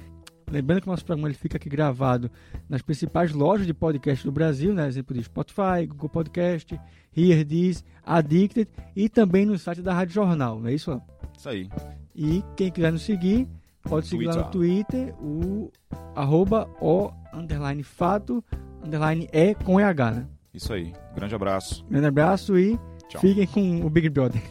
Lembrando 0.50 0.82
que 0.82 0.88
o 0.88 0.90
nosso 0.90 1.04
programa 1.04 1.28
ele 1.28 1.36
fica 1.36 1.56
aqui 1.56 1.68
gravado 1.68 2.30
nas 2.68 2.82
principais 2.82 3.32
lojas 3.32 3.66
de 3.66 3.72
podcast 3.72 4.24
do 4.24 4.32
Brasil, 4.32 4.74
né? 4.74 4.88
exemplo 4.88 5.14
de 5.14 5.22
Spotify, 5.22 5.86
Google 5.86 6.08
Podcast, 6.08 6.78
Here 7.16 7.44
This, 7.44 7.84
Addicted 8.04 8.68
e 8.96 9.08
também 9.08 9.46
no 9.46 9.58
site 9.58 9.80
da 9.80 9.94
Rádio 9.94 10.14
Jornal, 10.14 10.58
não 10.58 10.68
é 10.68 10.74
isso? 10.74 11.00
Isso 11.36 11.48
aí. 11.48 11.68
E 12.14 12.42
quem 12.56 12.70
quiser 12.70 12.92
nos 12.92 13.02
seguir, 13.02 13.48
pode 13.82 14.08
seguir 14.08 14.24
Twitter. 14.24 14.40
lá 14.40 14.46
no 14.46 14.50
Twitter, 14.50 15.14
o 15.20 15.72
arroba 16.14 16.68
o 16.80 17.10
underline 17.32 17.82
fato 17.82 18.44
underline 18.82 19.28
e 19.32 19.54
com 19.54 19.80
EH, 19.80 20.10
né? 20.12 20.26
Isso 20.52 20.72
aí. 20.72 20.92
Grande 21.14 21.34
abraço. 21.34 21.84
Grande 21.88 22.06
abraço 22.06 22.58
e 22.58 22.78
Tchau. 23.08 23.20
fiquem 23.20 23.46
com 23.46 23.86
o 23.86 23.90
Big 23.90 24.08
Brother. 24.08 24.42